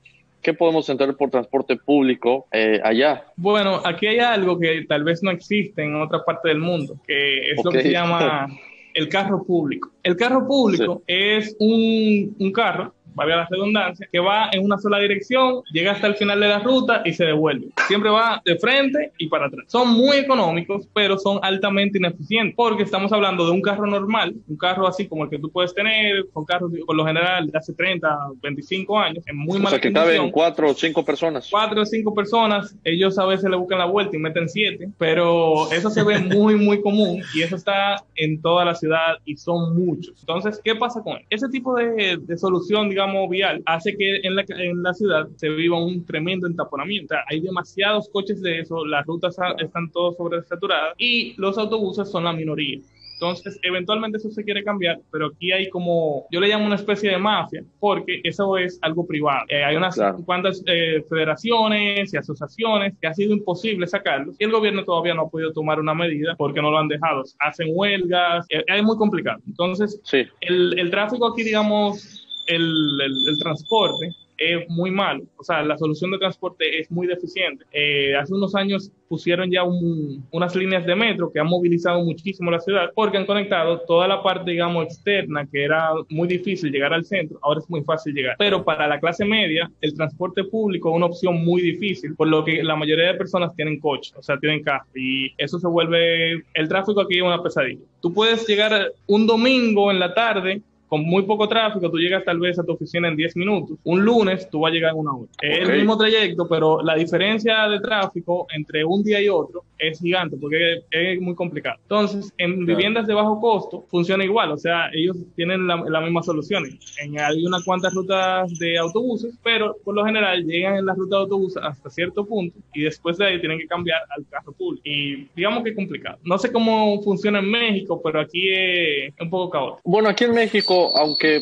¿Qué 0.48 0.54
podemos 0.54 0.88
entender 0.88 1.18
por 1.18 1.30
transporte 1.30 1.76
público 1.76 2.48
eh, 2.54 2.80
allá? 2.82 3.26
Bueno, 3.36 3.82
aquí 3.84 4.08
hay 4.08 4.20
algo 4.20 4.58
que 4.58 4.86
tal 4.88 5.04
vez 5.04 5.22
no 5.22 5.30
existe 5.30 5.84
en 5.84 5.94
otra 5.96 6.24
parte 6.24 6.48
del 6.48 6.60
mundo, 6.60 6.96
que 7.06 7.52
es 7.52 7.62
lo 7.62 7.70
que 7.70 7.82
se 7.82 7.92
llama 7.92 8.48
el 8.94 9.10
carro 9.10 9.44
público. 9.44 9.92
El 10.04 10.16
carro 10.16 10.48
público 10.48 11.04
es 11.06 11.54
un, 11.60 12.34
un 12.40 12.52
carro 12.54 12.94
valga 13.18 13.36
la 13.36 13.48
redundancia, 13.50 14.08
que 14.12 14.20
va 14.20 14.50
en 14.52 14.64
una 14.64 14.78
sola 14.78 15.00
dirección, 15.00 15.64
llega 15.74 15.92
hasta 15.92 16.08
el 16.08 16.16
final 16.16 16.40
de 16.40 16.48
la 16.48 16.60
ruta 16.60 17.02
y 17.04 17.14
se 17.14 17.26
devuelve. 17.26 17.70
Siempre 17.88 18.12
va 18.12 18.42
de 18.46 18.58
frente 18.58 19.12
y 19.18 19.28
para 19.28 19.48
atrás. 19.48 19.66
Son 19.68 19.90
muy 19.90 20.18
económicos, 20.18 20.88
pero 20.94 21.18
son 21.18 21.40
altamente 21.42 21.98
ineficientes, 21.98 22.56
porque 22.56 22.84
estamos 22.84 23.12
hablando 23.12 23.46
de 23.46 23.52
un 23.52 23.62
carro 23.62 23.88
normal, 23.88 24.36
un 24.48 24.58
carro 24.58 24.88
así 24.88 25.08
como 25.08 25.24
el 25.24 25.32
que 25.32 25.40
tú 25.40 25.50
puedes 25.50 25.74
tener, 25.74 26.26
son 26.32 26.46
carros 26.46 26.72
por 26.86 26.96
lo 26.96 27.06
general 27.06 27.48
de 27.48 27.58
hace 27.58 27.74
30, 27.74 28.08
25 28.42 29.00
años, 29.00 29.24
en 29.28 29.36
muy 29.36 29.58
mala 29.58 29.68
O 29.68 29.70
sea, 29.72 29.80
que 29.80 29.92
caben 29.92 30.30
cuatro 30.30 30.70
o 30.70 30.74
cinco 30.76 31.04
personas. 31.04 31.48
Cuatro 31.50 31.82
o 31.82 31.86
cinco 31.86 32.14
personas, 32.14 32.76
ellos 32.84 33.18
a 33.18 33.26
veces 33.26 33.50
le 33.50 33.58
buscan 33.58 33.80
la 33.80 33.86
vuelta 33.86 34.16
y 34.16 34.20
meten 34.20 34.48
siete, 34.48 34.90
pero 35.00 35.72
eso 35.72 35.90
se 35.90 36.04
ve 36.04 36.20
muy, 36.20 36.56
muy 36.56 36.82
común 36.82 37.24
y 37.34 37.42
eso 37.42 37.56
está 37.56 38.04
en 38.16 38.40
toda 38.42 38.64
la 38.64 38.76
ciudad 38.76 39.18
y 39.26 39.38
son 39.38 39.76
muchos. 39.76 40.20
Entonces, 40.20 40.62
¿qué 40.64 40.76
pasa 40.76 41.02
con 41.02 41.18
él? 41.18 41.26
Ese 41.32 41.50
tipo 41.50 41.74
de, 41.76 42.18
de 42.22 42.38
solución, 42.38 42.90
digamos, 42.90 43.07
vial 43.30 43.62
hace 43.66 43.96
que 43.96 44.18
en 44.24 44.36
la, 44.36 44.46
en 44.48 44.84
la 44.84 44.94
ciudad 44.94 45.28
se 45.36 45.50
viva 45.50 45.84
un 45.84 46.06
tremendo 46.06 46.48
entaponamiento. 46.48 47.16
hay 47.28 47.40
demasiados 47.40 48.10
coches 48.10 48.42
de 48.42 48.60
eso, 48.60 48.86
las 48.86 49.06
rutas 49.06 49.36
están 49.60 49.92
todas 49.92 50.16
sobresaturadas 50.18 50.96
y 50.98 51.34
los 51.38 51.58
autobuses 51.58 52.10
son 52.10 52.24
la 52.24 52.34
minoría. 52.34 52.80
Entonces, 53.20 53.60
eventualmente 53.64 54.20
eso 54.20 54.30
se 54.30 54.44
quiere 54.44 54.64
cambiar, 54.64 55.00
pero 55.12 55.28
aquí 55.28 55.52
hay 55.52 55.70
como, 55.70 56.28
yo 56.30 56.40
le 56.40 56.50
llamo 56.50 56.68
una 56.68 56.76
especie 56.76 57.10
de 57.10 57.18
mafia, 57.18 57.64
porque 57.80 58.22
eso 58.24 58.58
es 58.58 58.78
algo 58.84 59.08
privado. 59.08 59.44
Eh, 59.50 59.64
hay 59.64 59.76
unas 59.76 60.00
cuantas 60.24 60.62
eh, 60.68 61.04
federaciones 61.10 62.14
y 62.14 62.18
asociaciones 62.18 62.94
que 63.02 63.08
ha 63.08 63.14
sido 63.16 63.34
imposible 63.34 63.88
sacarlos 63.88 64.36
y 64.38 64.44
el 64.44 64.52
gobierno 64.52 64.84
todavía 64.84 65.16
no 65.16 65.24
ha 65.24 65.30
podido 65.30 65.52
tomar 65.52 65.80
una 65.80 65.96
medida 65.96 66.36
porque 66.38 66.62
no 66.62 66.70
lo 66.70 66.78
han 66.78 66.88
dejado. 66.88 67.24
Hacen 67.40 67.70
huelgas, 67.72 68.46
eh, 68.50 68.64
es 68.68 68.84
muy 68.84 68.98
complicado. 68.98 69.40
Entonces, 69.48 70.00
el, 70.42 70.78
el 70.78 70.92
tráfico 70.92 71.28
aquí, 71.28 71.42
digamos, 71.42 72.27
el, 72.48 73.00
el, 73.28 73.38
transporte 73.38 74.12
es 74.38 74.70
muy 74.70 74.92
malo, 74.92 75.24
o 75.38 75.44
sea, 75.44 75.64
la 75.64 75.78
solución 75.78 76.12
de 76.12 76.20
transporte 76.20 76.80
es 76.80 76.92
muy 76.92 77.08
deficiente. 77.08 77.66
Eh, 77.72 78.16
hace 78.16 78.34
unos 78.34 78.54
años 78.56 78.92
pusieron 79.10 79.50
ya 79.50 79.64
unas 79.64 80.56
líneas 80.56 80.86
de 80.86 80.96
metro 80.96 81.32
que 81.32 81.40
han 81.40 81.48
movilizado 81.48 82.04
muchísimo 82.04 82.52
la 82.52 82.60
ciudad 82.60 82.92
porque 82.94 83.18
han 83.18 83.26
conectado 83.26 83.80
toda 83.82 84.08
la 84.08 84.22
parte, 84.22 84.52
digamos, 84.52 84.86
externa 84.86 85.48
que 85.52 85.64
era 85.64 85.90
muy 86.10 86.28
difícil 86.28 86.72
llegar 86.72 86.94
al 86.94 87.06
centro, 87.06 87.40
ahora 87.42 87.60
es 87.60 87.70
muy 87.70 87.84
fácil 87.84 88.14
llegar. 88.14 88.36
Pero 88.38 88.64
para 88.64 88.88
la 88.88 89.00
clase 89.00 89.26
media, 89.26 89.72
el 89.82 89.96
transporte 89.96 90.44
público 90.44 90.90
es 90.90 90.96
una 90.96 91.08
opción 91.08 91.44
muy 91.44 91.62
difícil, 91.62 92.16
por 92.16 92.28
lo 92.28 92.44
que 92.44 92.64
la 92.64 92.76
mayoría 92.76 93.08
de 93.08 93.14
personas 93.16 93.56
tienen 93.56 93.80
coche, 93.80 94.14
o 94.18 94.22
sea, 94.22 94.38
tienen 94.38 94.62
carro 94.62 94.86
y 94.94 95.32
eso 95.38 95.58
se 95.58 95.68
vuelve, 95.68 96.44
el 96.54 96.68
tráfico 96.68 97.02
aquí 97.02 97.18
es 97.18 97.24
una 97.24 97.42
pesadilla. 97.42 97.82
Tú 98.02 98.14
puedes 98.14 98.46
llegar 98.48 98.92
un 99.08 99.26
domingo 99.26 99.90
en 99.90 100.00
la 100.00 100.14
tarde 100.14 100.62
con 100.88 101.04
muy 101.04 101.24
poco 101.24 101.48
tráfico, 101.48 101.92
tú 101.92 101.98
llegas 101.98 102.24
tal 102.24 102.40
vez 102.40 102.58
a 102.58 102.64
tu 102.64 102.72
oficina 102.74 103.08
en 103.08 103.16
10 103.16 103.36
minutos. 103.36 103.78
Un 103.84 104.04
lunes, 104.04 104.50
tú 104.50 104.62
vas 104.62 104.72
a 104.72 104.74
llegar 104.74 104.94
en 104.94 105.00
una 105.00 105.14
hora. 105.14 105.28
Es 105.42 105.68
el 105.68 105.78
mismo 105.78 105.98
trayecto, 105.98 106.48
pero 106.48 106.82
la 106.82 106.96
diferencia 106.96 107.68
de 107.68 107.80
tráfico 107.80 108.48
entre 108.56 108.86
un 108.86 109.04
día 109.04 109.22
y 109.22 109.30
otro 109.30 109.64
es 109.78 110.00
gigante 110.00 110.38
porque 110.38 110.84
es 110.92 111.22
muy 111.22 111.36
complicado. 111.36 111.78
Entonces, 111.84 112.34
en 112.38 112.66
viviendas 112.66 113.08
de 113.08 113.14
bajo 113.14 113.40
costo 113.40 113.86
funciona 113.90 114.24
igual, 114.24 114.52
o 114.52 114.58
sea, 114.58 114.90
ellos 114.94 115.18
tienen 115.36 115.68
las 115.68 115.82
la 115.88 116.02
mismas 116.02 116.26
soluciones. 116.26 116.76
En, 117.00 117.20
hay 117.20 117.46
unas 117.46 117.64
cuantas 117.64 117.94
rutas 117.94 118.58
de 118.60 118.78
autobuses, 118.78 119.38
pero 119.44 119.76
por 119.84 119.96
lo 119.96 120.06
general 120.06 120.44
llegan 120.44 120.78
en 120.78 120.86
la 120.86 120.94
ruta 120.94 121.18
de 121.18 121.22
autobuses 121.24 121.62
hasta 121.64 121.90
cierto 121.90 122.26
punto 122.26 122.58
y 122.74 122.84
después 122.84 123.18
de 123.18 123.26
ahí 123.26 123.40
tienen 123.40 123.60
que 123.60 123.68
cambiar 123.68 124.02
al 124.16 124.26
carro 124.30 124.52
público. 124.54 124.82
Y 124.86 125.28
digamos 125.36 125.64
que 125.64 125.72
es 125.72 125.76
complicado. 125.76 126.18
No 126.24 126.38
sé 126.38 126.52
cómo 126.52 127.02
funciona 127.02 127.40
en 127.40 127.50
México, 127.50 128.02
pero 128.04 128.20
aquí 128.20 128.50
es 128.50 129.14
un 129.20 129.30
poco 129.30 129.50
caótico. 129.50 129.82
Bueno, 129.84 130.10
aquí 130.10 130.26
en 130.26 130.34
México, 130.34 130.92
aunque 130.98 131.42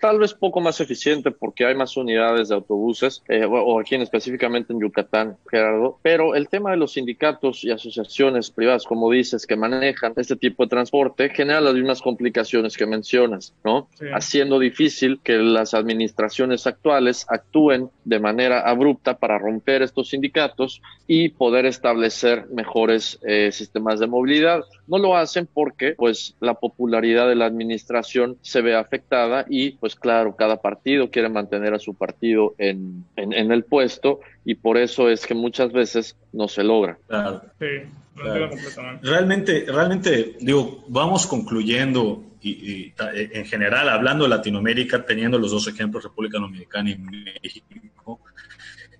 tal 0.00 0.18
vez 0.18 0.34
poco 0.34 0.60
más 0.60 0.80
eficiente 0.80 1.30
porque 1.30 1.64
hay 1.64 1.74
más 1.74 1.96
unidades 1.96 2.48
de 2.48 2.54
autobuses, 2.54 3.22
eh, 3.28 3.44
o 3.44 3.80
aquí 3.80 3.94
en, 3.94 4.02
específicamente 4.02 4.72
en 4.72 4.80
Yucatán, 4.80 5.36
Gerardo, 5.50 5.98
pero 6.02 6.34
el 6.34 6.48
tema 6.48 6.70
de 6.70 6.76
los 6.76 6.92
sindicatos 6.92 7.64
y 7.64 7.70
asociaciones 7.74 8.50
privadas, 8.50 8.84
como 8.84 9.10
dices, 9.10 9.46
que 9.46 9.56
manejan 9.56 10.12
este 10.16 10.36
tipo 10.36 10.64
de 10.64 10.70
transporte, 10.70 11.30
genera 11.30 11.60
las 11.60 11.74
mismas 11.74 12.00
complicaciones 12.00 12.76
que 12.76 12.86
mencionas, 12.86 13.54
¿no? 13.64 13.88
Haciendo 14.14 14.58
difícil 14.58 15.20
que 15.22 15.38
las 15.38 15.74
administraciones 15.74 16.66
actuales 16.66 17.26
actúen 17.28 17.90
de 18.04 18.20
manera 18.20 18.60
abrupta 18.60 19.18
para 19.18 19.38
romper 19.38 19.82
estos 19.82 20.10
sindicatos 20.10 20.80
y 21.06 21.30
poder 21.30 21.66
establecer 21.66 22.46
mejores 22.50 23.18
eh, 23.26 23.50
sistemas 23.52 24.00
de 24.00 24.06
movilidad. 24.06 24.64
No 24.86 24.98
lo 24.98 25.16
hacen 25.16 25.48
porque, 25.52 25.94
pues, 25.96 26.36
la 26.40 26.54
popularidad 26.54 27.28
de 27.28 27.34
la 27.34 27.46
administración 27.46 28.38
se 28.42 28.62
ve 28.62 28.74
afectada 28.74 29.44
y 29.48 29.72
pues 29.72 29.94
claro, 29.94 30.36
cada 30.36 30.60
partido 30.60 31.10
quiere 31.10 31.28
mantener 31.28 31.74
a 31.74 31.78
su 31.78 31.94
partido 31.94 32.54
en, 32.58 33.04
en, 33.16 33.52
el 33.52 33.64
puesto 33.64 34.20
y 34.44 34.54
por 34.56 34.76
eso 34.76 35.08
es 35.08 35.26
que 35.26 35.34
muchas 35.34 35.72
veces 35.72 36.16
no 36.32 36.48
se 36.48 36.62
logra. 36.62 36.98
Claro. 37.06 37.42
Sí, 37.64 37.88
Realmente, 39.02 39.64
realmente, 39.66 40.36
digo, 40.40 40.84
vamos 40.86 41.26
concluyendo 41.26 42.22
y, 42.40 42.92
en 42.96 43.44
general, 43.46 43.88
hablando 43.88 44.24
de 44.24 44.30
Latinoamérica, 44.30 45.04
teniendo 45.04 45.38
los 45.38 45.50
dos 45.50 45.66
ejemplos, 45.66 46.04
República 46.04 46.38
Dominicana 46.38 46.90
y 46.90 46.98
México, 46.98 48.20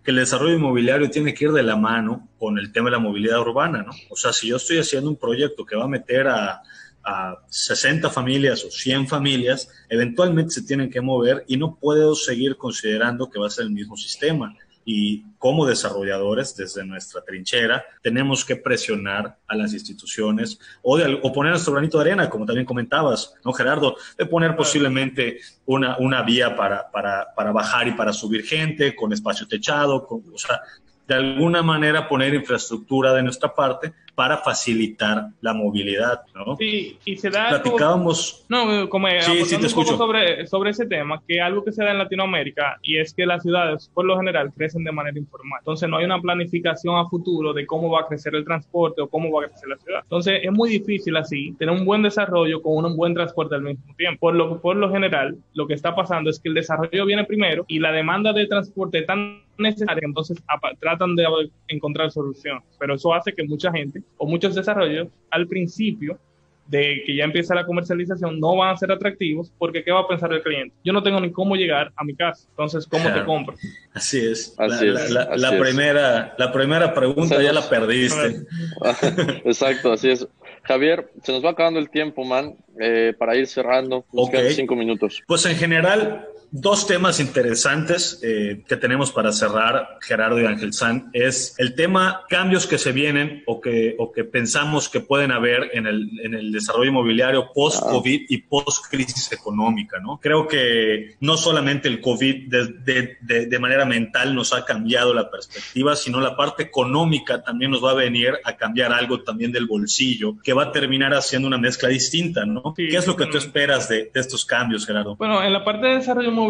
que 0.02 0.10
el 0.10 0.16
desarrollo 0.16 0.56
inmobiliario 0.56 1.10
tiene 1.10 1.32
que 1.32 1.44
ir 1.44 1.52
de 1.52 1.62
la 1.62 1.76
mano 1.76 2.28
con 2.38 2.58
el 2.58 2.72
tema 2.72 2.86
de 2.86 2.92
la 2.92 2.98
movilidad 2.98 3.40
urbana, 3.40 3.82
¿no? 3.82 3.92
O 4.10 4.16
sea, 4.16 4.32
si 4.32 4.48
yo 4.48 4.56
estoy 4.56 4.78
haciendo 4.78 5.10
un 5.10 5.16
proyecto 5.16 5.64
que 5.64 5.76
va 5.76 5.84
a 5.84 5.88
meter 5.88 6.26
a 6.26 6.62
a 7.04 7.36
60 7.48 8.08
familias 8.10 8.64
o 8.64 8.70
100 8.70 9.08
familias, 9.08 9.68
eventualmente 9.88 10.52
se 10.52 10.62
tienen 10.62 10.90
que 10.90 11.02
mover 11.02 11.44
y 11.46 11.56
no 11.56 11.76
puedo 11.76 12.14
seguir 12.14 12.56
considerando 12.56 13.28
que 13.28 13.38
va 13.38 13.48
a 13.48 13.50
ser 13.50 13.66
el 13.66 13.72
mismo 13.72 13.96
sistema. 13.96 14.56
Y 14.84 15.24
como 15.38 15.66
desarrolladores, 15.66 16.56
desde 16.56 16.84
nuestra 16.84 17.22
trinchera, 17.22 17.84
tenemos 18.02 18.44
que 18.44 18.56
presionar 18.56 19.38
a 19.46 19.56
las 19.56 19.72
instituciones 19.72 20.58
o, 20.82 20.96
de, 20.98 21.18
o 21.22 21.32
poner 21.32 21.52
nuestro 21.52 21.72
granito 21.72 21.98
de 21.98 22.10
arena, 22.10 22.28
como 22.28 22.46
también 22.46 22.66
comentabas, 22.66 23.34
¿no, 23.44 23.52
Gerardo? 23.52 23.96
De 24.18 24.26
poner 24.26 24.56
posiblemente 24.56 25.38
una, 25.66 25.96
una 25.98 26.22
vía 26.22 26.54
para, 26.56 26.90
para, 26.90 27.34
para 27.34 27.52
bajar 27.52 27.88
y 27.88 27.92
para 27.92 28.12
subir 28.12 28.44
gente, 28.44 28.94
con 28.94 29.12
espacio 29.12 29.48
techado, 29.48 30.06
con, 30.06 30.22
o 30.32 30.38
sea, 30.38 30.60
de 31.06 31.14
alguna 31.14 31.62
manera 31.62 32.08
poner 32.08 32.34
infraestructura 32.34 33.12
de 33.12 33.22
nuestra 33.22 33.54
parte 33.54 33.92
para 34.14 34.38
facilitar 34.38 35.28
la 35.40 35.52
movilidad, 35.52 36.22
¿no? 36.34 36.56
Sí, 36.56 36.98
y 37.04 37.16
se 37.16 37.30
da... 37.30 37.48
Platicábamos... 37.48 38.44
no, 38.48 38.88
como 38.88 39.08
sí, 39.20 39.44
sí, 39.44 39.58
te 39.58 39.66
escucho. 39.66 39.96
sobre, 39.96 40.46
sobre 40.46 40.70
ese 40.70 40.86
tema, 40.86 41.20
que 41.26 41.40
algo 41.40 41.64
que 41.64 41.72
se 41.72 41.82
da 41.82 41.90
en 41.90 41.98
Latinoamérica 41.98 42.78
y 42.82 42.98
es 42.98 43.12
que 43.12 43.26
las 43.26 43.42
ciudades, 43.42 43.90
por 43.92 44.04
lo 44.04 44.16
general, 44.16 44.52
crecen 44.56 44.84
de 44.84 44.92
manera 44.92 45.18
informal. 45.18 45.58
Entonces, 45.60 45.88
no 45.88 45.96
hay 45.96 46.04
una 46.04 46.20
planificación 46.20 46.96
a 46.96 47.06
futuro 47.06 47.52
de 47.52 47.66
cómo 47.66 47.90
va 47.90 48.02
a 48.02 48.06
crecer 48.06 48.34
el 48.34 48.44
transporte 48.44 49.02
o 49.02 49.08
cómo 49.08 49.30
va 49.32 49.44
a 49.44 49.48
crecer 49.48 49.68
la 49.68 49.78
ciudad. 49.78 50.00
Entonces, 50.02 50.40
es 50.42 50.52
muy 50.52 50.70
difícil 50.70 51.16
así 51.16 51.52
tener 51.58 51.74
un 51.74 51.84
buen 51.84 52.02
desarrollo 52.02 52.62
con 52.62 52.84
un 52.84 52.96
buen 52.96 53.14
transporte 53.14 53.54
al 53.56 53.62
mismo 53.62 53.94
tiempo. 53.96 54.20
Por 54.20 54.34
lo, 54.34 54.60
por 54.60 54.76
lo 54.76 54.90
general, 54.90 55.36
lo 55.54 55.66
que 55.66 55.74
está 55.74 55.94
pasando 55.94 56.30
es 56.30 56.38
que 56.38 56.48
el 56.48 56.54
desarrollo 56.54 57.04
viene 57.06 57.24
primero 57.24 57.64
y 57.68 57.78
la 57.78 57.92
demanda 57.92 58.32
de 58.32 58.46
transporte 58.46 59.02
tan 59.02 59.42
necesaria, 59.58 60.02
entonces 60.04 60.42
tratan 60.80 61.14
de 61.16 61.26
encontrar 61.68 62.10
soluciones. 62.10 62.62
Pero 62.78 62.94
eso 62.94 63.14
hace 63.14 63.32
que 63.32 63.44
mucha 63.44 63.72
gente 63.72 64.02
o 64.16 64.26
muchos 64.26 64.54
desarrollos 64.54 65.08
al 65.30 65.46
principio 65.46 66.18
de 66.66 67.02
que 67.04 67.14
ya 67.14 67.24
empieza 67.24 67.54
la 67.54 67.66
comercialización 67.66 68.40
no 68.40 68.56
van 68.56 68.74
a 68.74 68.76
ser 68.76 68.90
atractivos 68.90 69.52
porque 69.58 69.84
¿qué 69.84 69.92
va 69.92 70.00
a 70.00 70.08
pensar 70.08 70.32
el 70.32 70.42
cliente? 70.42 70.74
Yo 70.82 70.92
no 70.92 71.02
tengo 71.02 71.20
ni 71.20 71.30
cómo 71.30 71.56
llegar 71.56 71.92
a 71.94 72.04
mi 72.04 72.14
casa, 72.14 72.46
entonces 72.50 72.86
¿cómo 72.86 73.12
te 73.12 73.24
compro? 73.24 73.54
Así 73.92 74.18
es. 74.18 74.56
la, 74.58 75.58
primera, 75.58 76.34
la 76.38 76.52
primera 76.52 76.94
pregunta 76.94 77.42
ya 77.42 77.52
la 77.52 77.68
perdiste. 77.68 78.46
Exacto, 79.44 79.92
así 79.92 80.10
es. 80.10 80.26
Javier, 80.62 81.10
se 81.22 81.32
nos 81.32 81.44
va 81.44 81.50
acabando 81.50 81.78
el 81.78 81.90
tiempo, 81.90 82.24
man, 82.24 82.56
eh, 82.80 83.12
para 83.18 83.36
ir 83.36 83.46
cerrando. 83.46 84.06
Nos 84.12 84.30
quedan 84.30 84.50
cinco 84.52 84.74
minutos. 84.74 85.22
Pues 85.26 85.44
en 85.44 85.56
general, 85.56 86.26
Dos 86.56 86.86
temas 86.86 87.18
interesantes 87.18 88.20
eh, 88.22 88.62
que 88.68 88.76
tenemos 88.76 89.10
para 89.10 89.32
cerrar, 89.32 89.98
Gerardo 90.00 90.40
y 90.40 90.46
Ángel 90.46 90.72
San, 90.72 91.10
es 91.12 91.56
el 91.58 91.74
tema 91.74 92.22
cambios 92.28 92.68
que 92.68 92.78
se 92.78 92.92
vienen 92.92 93.42
o 93.48 93.60
que, 93.60 93.96
o 93.98 94.12
que 94.12 94.22
pensamos 94.22 94.88
que 94.88 95.00
pueden 95.00 95.32
haber 95.32 95.70
en 95.72 95.88
el, 95.88 96.08
en 96.22 96.32
el 96.32 96.52
desarrollo 96.52 96.90
inmobiliario 96.90 97.50
post-COVID 97.52 98.26
y 98.28 98.38
post-crisis 98.42 99.32
económica, 99.32 99.98
¿no? 99.98 100.20
Creo 100.22 100.46
que 100.46 101.16
no 101.18 101.36
solamente 101.36 101.88
el 101.88 102.00
COVID 102.00 102.48
de, 102.48 103.16
de, 103.20 103.46
de, 103.46 103.58
manera 103.58 103.84
mental 103.84 104.32
nos 104.32 104.52
ha 104.52 104.64
cambiado 104.64 105.12
la 105.12 105.32
perspectiva, 105.32 105.96
sino 105.96 106.20
la 106.20 106.36
parte 106.36 106.62
económica 106.62 107.42
también 107.42 107.72
nos 107.72 107.84
va 107.84 107.90
a 107.90 107.94
venir 107.94 108.34
a 108.44 108.56
cambiar 108.56 108.92
algo 108.92 109.24
también 109.24 109.50
del 109.50 109.66
bolsillo, 109.66 110.36
que 110.40 110.52
va 110.52 110.66
a 110.66 110.70
terminar 110.70 111.14
haciendo 111.14 111.48
una 111.48 111.58
mezcla 111.58 111.88
distinta, 111.88 112.46
¿no? 112.46 112.74
¿Qué 112.76 112.96
es 112.96 113.08
lo 113.08 113.16
que 113.16 113.26
tú 113.26 113.38
esperas 113.38 113.88
de, 113.88 114.08
de 114.14 114.20
estos 114.20 114.44
cambios, 114.44 114.86
Gerardo? 114.86 115.16
Bueno, 115.16 115.42
en 115.42 115.52
la 115.52 115.64
parte 115.64 115.88
de 115.88 115.94
desarrollo 115.96 116.28
inmobiliario, 116.28 116.43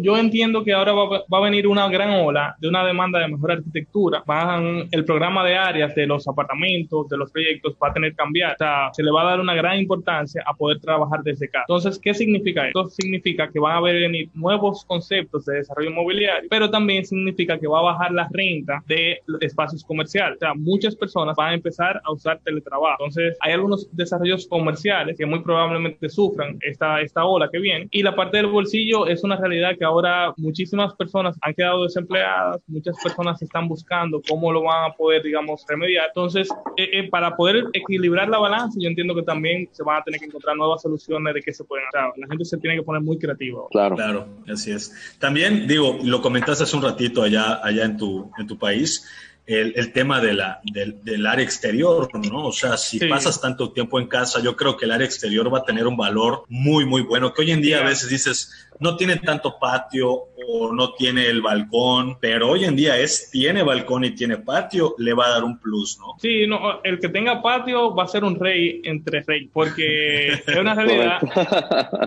yo 0.00 0.16
entiendo 0.16 0.64
que 0.64 0.72
ahora 0.72 0.92
va, 0.92 1.38
a 1.38 1.40
venir 1.42 1.66
una 1.66 1.88
gran 1.88 2.10
ola 2.10 2.56
de 2.58 2.68
una 2.68 2.84
demanda 2.84 3.18
de 3.18 3.28
mejor 3.28 3.52
arquitectura. 3.52 4.22
Van, 4.26 4.88
el 4.90 5.04
programa 5.04 5.44
de 5.44 5.56
áreas 5.56 5.94
de 5.94 6.06
los 6.06 6.26
apartamentos, 6.26 7.08
de 7.08 7.16
los 7.16 7.30
proyectos, 7.30 7.76
va 7.82 7.88
a 7.88 7.92
tener 7.92 8.12
que 8.12 8.16
cambiar. 8.16 8.52
O 8.54 8.58
sea, 8.58 8.90
se 8.92 9.02
le 9.02 9.10
va 9.10 9.22
a 9.22 9.30
dar 9.30 9.40
una 9.40 9.54
gran 9.54 9.78
importancia 9.78 10.42
a 10.46 10.54
poder 10.54 10.80
trabajar 10.80 11.22
desde 11.22 11.48
casa. 11.48 11.64
Entonces, 11.68 11.98
¿qué 11.98 12.14
significa 12.14 12.66
esto? 12.66 12.86
Significa 12.86 13.48
que 13.50 13.58
van 13.60 13.76
a 13.76 13.80
venir 13.80 14.30
nuevos 14.34 14.84
conceptos 14.84 15.44
de 15.46 15.56
desarrollo 15.56 15.90
inmobiliario, 15.90 16.48
pero 16.50 16.70
también 16.70 17.04
significa 17.04 17.58
que 17.58 17.66
va 17.66 17.80
a 17.80 17.82
bajar 17.82 18.12
la 18.12 18.28
renta 18.32 18.82
de 18.86 19.18
espacios 19.40 19.84
comerciales. 19.84 20.36
O 20.36 20.40
sea, 20.40 20.54
muchas 20.54 20.96
personas 20.96 21.36
van 21.36 21.50
a 21.50 21.54
empezar 21.54 22.00
a 22.04 22.12
usar 22.12 22.40
teletrabajo. 22.44 23.04
Entonces, 23.04 23.36
hay 23.40 23.52
algunos 23.52 23.88
desarrollos 23.94 24.46
comerciales 24.46 25.16
que 25.16 25.26
muy 25.26 25.40
probablemente 25.40 26.08
sufran 26.08 26.58
esta, 26.60 27.00
esta 27.00 27.24
ola 27.24 27.48
que 27.50 27.58
viene. 27.58 27.88
Y 27.90 28.02
la 28.02 28.14
parte 28.14 28.38
del 28.38 28.46
bolsillo 28.46 29.06
es 29.06 29.24
una 29.24 29.27
realidad 29.36 29.76
que 29.78 29.84
ahora 29.84 30.32
muchísimas 30.36 30.94
personas 30.94 31.36
han 31.40 31.54
quedado 31.54 31.84
desempleadas, 31.84 32.60
muchas 32.66 32.96
personas 33.02 33.40
están 33.42 33.68
buscando 33.68 34.20
cómo 34.28 34.52
lo 34.52 34.62
van 34.62 34.90
a 34.90 34.94
poder, 34.94 35.22
digamos, 35.22 35.64
remediar. 35.68 36.06
Entonces, 36.08 36.48
eh, 36.76 36.88
eh, 36.92 37.08
para 37.08 37.36
poder 37.36 37.64
equilibrar 37.72 38.28
la 38.28 38.38
balanza, 38.38 38.78
yo 38.80 38.88
entiendo 38.88 39.14
que 39.14 39.22
también 39.22 39.68
se 39.72 39.82
van 39.82 40.00
a 40.00 40.04
tener 40.04 40.20
que 40.20 40.26
encontrar 40.26 40.56
nuevas 40.56 40.82
soluciones 40.82 41.34
de 41.34 41.42
qué 41.42 41.52
se 41.52 41.64
pueden 41.64 41.86
hacer. 41.88 42.12
La 42.16 42.26
gente 42.26 42.44
se 42.44 42.58
tiene 42.58 42.76
que 42.76 42.82
poner 42.82 43.02
muy 43.02 43.18
creativa. 43.18 43.62
Claro. 43.70 43.96
Claro, 43.96 44.28
así 44.52 44.70
es. 44.70 45.16
También, 45.18 45.66
digo, 45.66 45.98
lo 46.02 46.20
comentaste 46.20 46.64
hace 46.64 46.76
un 46.76 46.82
ratito 46.82 47.22
allá, 47.22 47.60
allá 47.62 47.84
en, 47.84 47.96
tu, 47.96 48.30
en 48.38 48.46
tu 48.46 48.58
país 48.58 49.06
el, 49.48 49.92
tema 49.92 50.20
de 50.20 50.34
la, 50.34 50.60
del, 50.62 51.02
del, 51.02 51.26
área 51.26 51.42
exterior, 51.42 52.08
¿no? 52.30 52.48
O 52.48 52.52
sea, 52.52 52.76
si 52.76 53.00
pasas 53.08 53.40
tanto 53.40 53.72
tiempo 53.72 53.98
en 53.98 54.06
casa, 54.06 54.42
yo 54.42 54.54
creo 54.56 54.76
que 54.76 54.84
el 54.84 54.92
área 54.92 55.06
exterior 55.06 55.52
va 55.52 55.60
a 55.60 55.64
tener 55.64 55.86
un 55.86 55.96
valor 55.96 56.44
muy, 56.48 56.84
muy 56.84 57.00
bueno, 57.00 57.32
que 57.32 57.42
hoy 57.42 57.52
en 57.52 57.62
día 57.62 57.78
a 57.78 57.84
veces 57.84 58.10
dices, 58.10 58.67
no 58.80 58.96
tiene 58.96 59.16
tanto 59.16 59.58
patio 59.58 60.28
o 60.46 60.72
no 60.72 60.94
tiene 60.94 61.26
el 61.26 61.42
balcón, 61.42 62.16
pero 62.20 62.50
hoy 62.50 62.64
en 62.64 62.76
día 62.76 62.98
es, 62.98 63.30
tiene 63.30 63.62
balcón 63.62 64.04
y 64.04 64.12
tiene 64.12 64.38
patio, 64.38 64.94
le 64.98 65.12
va 65.12 65.26
a 65.26 65.30
dar 65.30 65.44
un 65.44 65.58
plus, 65.58 65.98
¿no? 65.98 66.14
Sí, 66.18 66.46
no, 66.46 66.82
el 66.84 66.98
que 66.98 67.08
tenga 67.08 67.42
patio 67.42 67.94
va 67.94 68.04
a 68.04 68.08
ser 68.08 68.24
un 68.24 68.36
rey 68.36 68.80
entre 68.84 69.22
rey, 69.22 69.48
porque 69.52 70.28
es 70.28 70.56
una 70.58 70.74
realidad. 70.74 71.20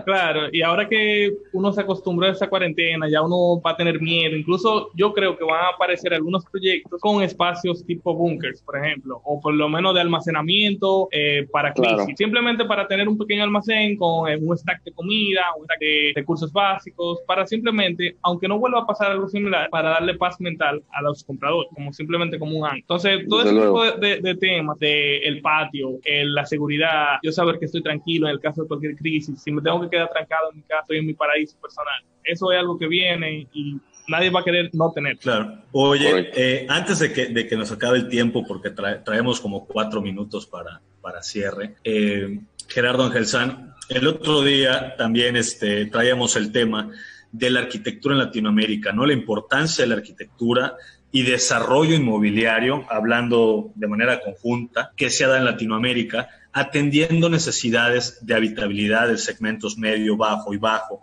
claro, 0.04 0.48
y 0.50 0.62
ahora 0.62 0.88
que 0.88 1.32
uno 1.52 1.72
se 1.72 1.82
acostumbró 1.82 2.26
a 2.26 2.32
esa 2.32 2.48
cuarentena, 2.48 3.08
ya 3.08 3.22
uno 3.22 3.60
va 3.60 3.72
a 3.72 3.76
tener 3.76 4.00
miedo, 4.00 4.36
incluso 4.36 4.90
yo 4.94 5.12
creo 5.12 5.36
que 5.36 5.44
van 5.44 5.64
a 5.64 5.68
aparecer 5.74 6.14
algunos 6.14 6.44
proyectos 6.46 7.00
con 7.00 7.22
espacios 7.22 7.84
tipo 7.84 8.14
bunkers, 8.14 8.62
por 8.62 8.78
ejemplo, 8.78 9.20
o 9.24 9.40
por 9.40 9.54
lo 9.54 9.68
menos 9.68 9.94
de 9.94 10.00
almacenamiento 10.00 11.08
eh, 11.12 11.46
para 11.52 11.72
crisis, 11.72 12.16
simplemente 12.16 12.64
para 12.64 12.88
tener 12.88 13.08
un 13.08 13.18
pequeño 13.18 13.44
almacén 13.44 13.96
con 13.96 14.30
eh, 14.30 14.38
un 14.40 14.56
stack 14.56 14.82
de 14.84 14.92
comida, 14.92 15.42
un 15.58 15.64
stack 15.64 15.78
de 15.78 16.12
recursos 16.16 16.52
básicos 16.52 16.61
básicos 16.62 17.20
para 17.26 17.46
simplemente, 17.46 18.16
aunque 18.22 18.48
no 18.48 18.58
vuelva 18.58 18.80
a 18.80 18.86
pasar 18.86 19.10
algo 19.10 19.28
similar, 19.28 19.68
para 19.70 19.90
darle 19.90 20.14
paz 20.14 20.40
mental 20.40 20.82
a 20.92 21.02
los 21.02 21.24
compradores, 21.24 21.70
como 21.74 21.92
simplemente 21.92 22.38
como 22.38 22.58
un 22.58 22.66
año. 22.66 22.80
Entonces, 22.80 23.26
todo 23.28 23.42
ese 23.42 23.52
tipo 23.52 23.84
de, 23.98 24.36
temas, 24.36 24.78
de 24.78 25.18
el 25.18 25.40
patio, 25.40 25.98
la 26.04 26.46
seguridad, 26.46 27.18
yo 27.22 27.32
saber 27.32 27.58
que 27.58 27.66
estoy 27.66 27.82
tranquilo 27.82 28.28
en 28.28 28.34
el 28.34 28.40
caso 28.40 28.62
de 28.62 28.68
cualquier 28.68 28.96
crisis, 28.96 29.42
si 29.42 29.52
me 29.52 29.62
tengo 29.62 29.80
que 29.82 29.90
quedar 29.90 30.10
trancado 30.10 30.50
en 30.50 30.58
mi 30.58 30.62
casa, 30.62 30.82
estoy 30.82 30.98
en 30.98 31.06
mi 31.06 31.14
paraíso 31.14 31.56
personal. 31.60 32.02
Eso 32.24 32.52
es 32.52 32.58
algo 32.58 32.78
que 32.78 32.86
viene 32.86 33.48
y 33.52 33.80
nadie 34.08 34.30
va 34.30 34.40
a 34.40 34.44
querer 34.44 34.70
no 34.72 34.92
tener. 34.92 35.18
Claro. 35.18 35.58
Oye, 35.72 36.30
eh, 36.34 36.66
antes 36.68 36.98
de 36.98 37.12
que, 37.12 37.26
de 37.26 37.46
que, 37.46 37.56
nos 37.56 37.72
acabe 37.72 37.98
el 37.98 38.08
tiempo, 38.08 38.44
porque 38.46 38.70
traemos 38.70 39.40
como 39.40 39.66
cuatro 39.66 40.00
minutos 40.00 40.46
para, 40.46 40.80
para 41.00 41.22
cierre, 41.22 41.74
eh, 41.84 42.40
Gerardo 42.68 43.04
Angelsan, 43.04 43.71
el 43.94 44.06
otro 44.06 44.42
día 44.42 44.96
también 44.96 45.36
este, 45.36 45.86
traíamos 45.86 46.36
el 46.36 46.52
tema 46.52 46.90
de 47.30 47.50
la 47.50 47.60
arquitectura 47.60 48.14
en 48.14 48.20
Latinoamérica, 48.20 48.92
¿no? 48.92 49.06
La 49.06 49.12
importancia 49.12 49.84
de 49.84 49.88
la 49.88 49.96
arquitectura 49.96 50.76
y 51.10 51.22
desarrollo 51.22 51.94
inmobiliario, 51.94 52.84
hablando 52.90 53.70
de 53.74 53.88
manera 53.88 54.20
conjunta, 54.20 54.92
que 54.96 55.10
se 55.10 55.24
ha 55.24 55.28
dado 55.28 55.40
en 55.40 55.44
Latinoamérica, 55.46 56.28
atendiendo 56.52 57.28
necesidades 57.28 58.24
de 58.24 58.34
habitabilidad 58.34 59.08
de 59.08 59.18
segmentos 59.18 59.78
medio, 59.78 60.16
bajo 60.16 60.52
y 60.54 60.58
bajo, 60.58 61.00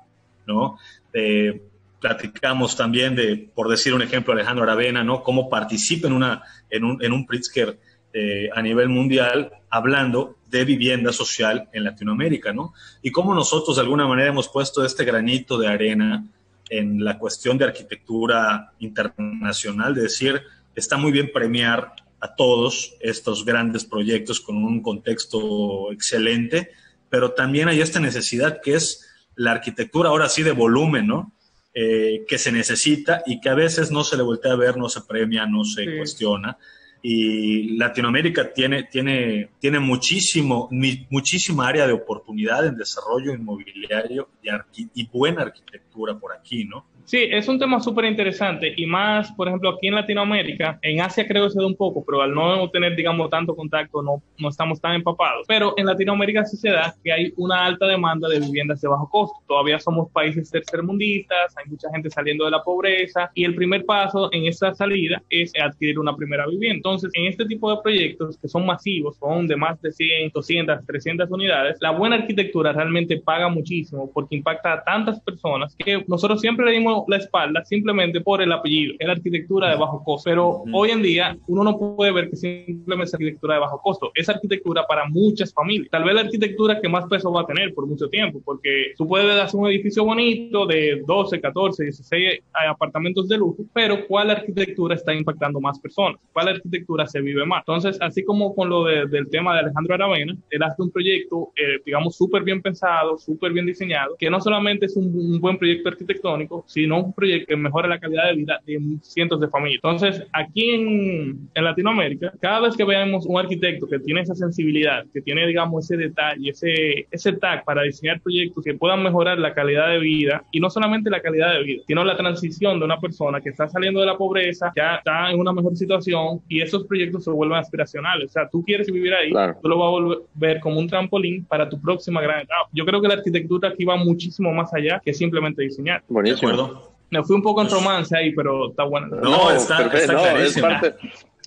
¿no? 0.48 0.78
Eh, 1.14 1.62
platicamos 2.00 2.76
también 2.76 3.16
de, 3.16 3.50
por 3.54 3.68
decir 3.68 3.94
un 3.94 4.02
ejemplo, 4.02 4.34
Alejandro 4.34 4.64
Aravena, 4.64 5.04
¿no? 5.04 5.24
Cómo 5.24 5.50
participa 5.50 6.08
en, 6.08 6.14
una, 6.14 6.44
en, 6.70 6.84
un, 6.84 7.04
en 7.04 7.12
un 7.12 7.26
Pritzker 7.26 7.78
eh, 8.14 8.50
a 8.54 8.62
nivel 8.62 8.90
mundial 8.90 9.52
hablando 9.70 10.39
de 10.50 10.66
vivienda 10.66 11.14
social 11.14 11.70
en 11.74 11.84
Latinoamérica, 11.84 12.54
¿no? 12.54 12.74
Y 13.02 13.12
cómo 13.12 13.34
nosotros 13.34 13.76
de 13.76 13.84
alguna 13.84 14.08
manera 14.08 14.30
hemos 14.30 14.50
puesto 14.50 14.84
este 14.84 15.06
granito 15.06 15.58
de 15.58 15.68
arena 15.68 16.26
en 16.70 17.04
la 17.04 17.18
cuestión 17.18 17.58
de 17.58 17.66
arquitectura 17.66 18.74
internacional, 18.80 19.94
de 19.96 20.04
decir, 20.04 20.42
está 20.76 20.98
muy 20.98 21.12
bien 21.12 21.32
premiar 21.34 21.94
a 22.20 22.36
todos 22.36 22.96
estos 23.00 23.46
grandes 23.46 23.86
proyectos 23.86 24.42
con 24.42 24.58
un 24.58 24.82
contexto 24.82 25.92
excelente, 25.92 26.72
pero 27.10 27.32
también 27.32 27.68
hay 27.70 27.82
esta 27.82 28.00
necesidad 28.00 28.60
que 28.62 28.76
es 28.76 29.08
la 29.36 29.52
arquitectura 29.52 30.10
ahora 30.10 30.30
sí 30.30 30.44
de 30.44 30.52
volumen, 30.52 31.08
¿no? 31.08 31.34
Eh, 31.74 32.26
que 32.28 32.38
se 32.38 32.52
necesita 32.52 33.22
y 33.26 33.40
que 33.40 33.50
a 33.50 33.54
veces 33.54 33.92
no 33.92 34.04
se 34.04 34.18
le 34.18 34.24
voltea 34.24 34.54
a 34.54 34.58
ver, 34.58 34.78
no 34.78 34.90
se 34.90 35.02
premia, 35.02 35.46
no 35.46 35.64
se 35.64 35.98
cuestiona. 35.98 36.58
Y 37.02 37.78
Latinoamérica 37.78 38.54
tiene, 38.54 38.84
tiene, 38.84 39.52
tiene 39.60 39.80
muchísimo, 39.80 40.70
muchísima 41.10 41.68
área 41.68 41.88
de 41.88 41.94
oportunidad 41.94 42.66
en 42.66 42.76
desarrollo 42.76 43.34
inmobiliario 43.34 44.30
y, 44.74 44.90
y 44.94 45.08
buena 45.08 45.44
arquitectura 45.44 46.18
por 46.18 46.34
aquí, 46.34 46.66
¿no? 46.66 46.86
Sí, 47.10 47.28
es 47.32 47.48
un 47.48 47.58
tema 47.58 47.80
súper 47.80 48.06
interesante 48.06 48.72
y 48.78 48.86
más, 48.86 49.32
por 49.32 49.48
ejemplo, 49.48 49.72
aquí 49.72 49.88
en 49.88 49.96
Latinoamérica, 49.96 50.78
en 50.84 51.02
Asia 51.02 51.26
creo 51.28 51.46
que 51.46 51.54
se 51.54 51.60
da 51.60 51.66
un 51.66 51.76
poco, 51.76 52.06
pero 52.06 52.22
al 52.22 52.36
no 52.36 52.70
tener, 52.70 52.96
digamos, 52.96 53.32
tanto 53.32 53.56
contacto, 53.56 54.04
no, 54.04 54.22
no 54.38 54.50
estamos 54.50 54.80
tan 54.80 54.94
empapados. 54.94 55.48
Pero 55.48 55.74
en 55.78 55.88
Latinoamérica 55.88 56.46
sí 56.46 56.56
se 56.56 56.70
da 56.70 56.94
que 57.04 57.12
hay 57.12 57.34
una 57.36 57.66
alta 57.66 57.88
demanda 57.88 58.30
de 58.30 58.40
viviendas 58.40 58.80
de 58.82 58.90
bajo 58.90 59.10
costo. 59.10 59.40
Todavía 59.48 59.80
somos 59.80 60.12
países 60.12 60.52
tercermundistas, 60.52 61.58
hay 61.58 61.68
mucha 61.68 61.90
gente 61.90 62.12
saliendo 62.12 62.46
de 62.46 62.52
la 62.52 62.62
pobreza 62.62 63.32
y 63.34 63.44
el 63.44 63.56
primer 63.56 63.86
paso 63.86 64.30
en 64.32 64.46
esa 64.46 64.76
salida 64.76 65.20
es 65.32 65.52
adquirir 65.60 65.98
una 65.98 66.16
primera 66.16 66.46
vivienda. 66.46 66.76
Entonces, 66.76 67.10
en 67.16 67.26
este 67.26 67.44
tipo 67.46 67.76
de 67.76 67.82
proyectos 67.82 68.38
que 68.38 68.48
son 68.48 68.68
masivos, 68.68 69.18
son 69.18 69.48
de 69.48 69.56
más 69.56 69.82
de 69.82 69.92
100, 69.92 70.30
200, 70.32 70.86
300 70.86 71.32
unidades, 71.32 71.80
la 71.82 71.90
buena 71.90 72.18
arquitectura 72.18 72.72
realmente 72.72 73.20
paga 73.20 73.50
muchísimo 73.50 74.12
porque 74.14 74.36
impacta 74.36 74.74
a 74.74 74.84
tantas 74.84 75.20
personas 75.22 75.76
que 75.76 76.06
nosotros 76.08 76.40
siempre 76.40 76.68
le 76.68 76.74
dimos 76.74 76.99
la 77.08 77.18
espalda 77.18 77.64
simplemente 77.66 78.22
por 78.22 78.42
el 78.42 78.52
apellido, 78.52 78.96
es 79.00 79.08
la 79.08 79.14
arquitectura 79.14 79.70
de 79.70 79.76
bajo 79.76 80.04
costo. 80.04 80.30
Pero 80.30 80.64
hoy 80.74 80.90
en 80.92 81.02
día 81.02 81.38
uno 81.48 81.64
no 81.64 81.78
puede 81.78 82.12
ver 82.12 82.30
que 82.30 82.36
simplemente 82.36 83.10
es 83.10 83.14
arquitectura 83.14 83.56
de 83.56 83.60
bajo 83.62 83.82
costo, 83.82 84.12
es 84.16 84.30
arquitectura 84.30 84.86
para 84.88 85.08
muchas 85.08 85.54
familias. 85.54 85.90
Tal 85.92 86.04
vez 86.04 86.16
la 86.16 86.22
arquitectura 86.22 86.80
que 86.82 86.90
más 86.90 87.06
peso 87.06 87.32
va 87.32 87.42
a 87.42 87.46
tener 87.46 87.74
por 87.74 87.88
mucho 87.88 88.08
tiempo, 88.10 88.42
porque 88.44 88.94
tú 88.98 89.08
puedes 89.08 89.30
hacer 89.40 89.60
un 89.60 89.68
edificio 89.68 90.04
bonito 90.04 90.66
de 90.66 91.04
12, 91.06 91.42
14, 91.42 91.84
16 91.84 92.40
apartamentos 92.70 93.28
de 93.28 93.38
lujo, 93.38 93.64
pero 93.74 94.06
¿cuál 94.08 94.30
arquitectura 94.30 94.96
está 94.96 95.14
impactando 95.14 95.60
más 95.60 95.80
personas? 95.80 96.20
¿Cuál 96.34 96.50
arquitectura 96.50 97.08
se 97.08 97.22
vive 97.22 97.46
más? 97.46 97.62
Entonces, 97.62 97.98
así 98.02 98.24
como 98.24 98.56
con 98.56 98.70
lo 98.70 98.86
del 98.86 99.30
tema 99.30 99.54
de 99.54 99.62
Alejandro 99.62 99.96
Aravena, 99.96 100.36
él 100.50 100.64
hace 100.64 100.82
un 100.82 100.92
proyecto, 100.92 101.52
eh, 101.56 101.80
digamos, 101.86 102.16
súper 102.16 102.44
bien 102.44 102.62
pensado, 102.62 103.18
súper 103.18 103.52
bien 103.54 103.66
diseñado, 103.66 104.16
que 104.18 104.30
no 104.30 104.40
solamente 104.42 104.86
es 104.86 104.96
un 104.96 105.40
buen 105.40 105.58
proyecto 105.58 105.90
arquitectónico, 105.90 106.64
sino 106.68 106.79
un 106.88 107.14
proyecto 107.14 107.48
que 107.48 107.56
mejore 107.56 107.90
la 107.90 108.00
calidad 108.00 108.28
de 108.28 108.36
vida 108.36 108.60
de 108.66 108.80
cientos 109.02 109.40
de 109.40 109.48
familias. 109.50 109.82
Entonces, 109.84 110.26
aquí 110.34 110.72
en, 110.72 111.50
en 111.54 111.64
Latinoamérica, 111.64 112.34
cada 112.40 112.62
vez 112.62 112.76
que 112.76 112.84
veamos 112.84 113.26
un 113.26 113.40
arquitecto 113.40 113.88
que 113.88 114.00
tiene 114.00 114.22
esa 114.22 114.36
sensibilidad, 114.36 115.06
que 115.14 115.22
tiene, 115.22 115.46
digamos, 115.48 115.86
ese 115.86 115.98
detalle, 115.98 116.50
ese, 116.50 117.08
ese 117.12 117.34
tag 117.34 117.64
para 117.66 117.84
diseñar 117.84 118.22
proyectos 118.22 118.64
que 118.64 118.74
puedan 118.74 119.04
mejorar 119.04 119.40
la 119.40 119.54
calidad 119.54 119.90
de 119.90 120.00
vida, 120.00 120.44
y 120.52 120.60
no 120.60 120.70
solamente 120.70 121.10
la 121.10 121.22
calidad 121.22 121.54
de 121.54 121.64
vida, 121.64 121.84
sino 121.88 122.04
la 122.04 122.18
transición 122.18 122.80
de 122.80 122.86
una 122.86 123.00
persona 123.00 123.42
que 123.42 123.50
está 123.50 123.68
saliendo 123.68 124.00
de 124.00 124.06
la 124.06 124.18
pobreza, 124.18 124.72
ya 124.76 124.96
está 124.96 125.32
en 125.32 125.40
una 125.40 125.54
mejor 125.54 125.76
situación, 125.76 126.42
y 126.48 126.62
esos 126.62 126.86
proyectos 126.86 127.24
se 127.24 127.32
vuelven 127.32 127.58
aspiracionales. 127.58 128.30
O 128.30 128.34
sea, 128.34 128.50
tú 128.50 128.64
quieres 128.64 128.92
vivir 128.92 129.14
ahí, 129.14 129.32
tú 129.62 129.70
lo 129.70 129.78
vas 129.78 130.18
a 130.18 130.22
ver 130.36 130.60
como 130.60 130.80
un 130.80 130.88
trampolín 130.88 131.46
para 131.46 131.68
tu 131.68 131.80
próxima 131.80 132.22
gran 132.22 132.42
etapa. 132.42 132.70
Yo 132.74 132.86
creo 132.86 133.02
que 133.02 133.08
la 133.08 133.16
arquitectura 133.16 133.70
aquí 133.70 133.86
va 133.86 133.96
muchísimo 133.96 134.54
más 134.54 134.74
allá 134.74 135.02
que 135.04 135.14
simplemente 135.14 135.62
diseñar. 135.64 136.04
Buenísimo. 136.08 136.69
Me 137.12 137.24
fui 137.24 137.36
un 137.36 137.42
poco 137.42 137.62
en 137.62 137.68
pues 137.68 137.80
romance 137.80 138.16
ahí, 138.16 138.34
pero 138.34 138.70
está 138.70 138.84
bueno. 138.84 139.08
No, 139.18 139.52
está, 139.52 139.88
está 139.88 140.44
es, 140.44 140.60
parte, 140.60 140.96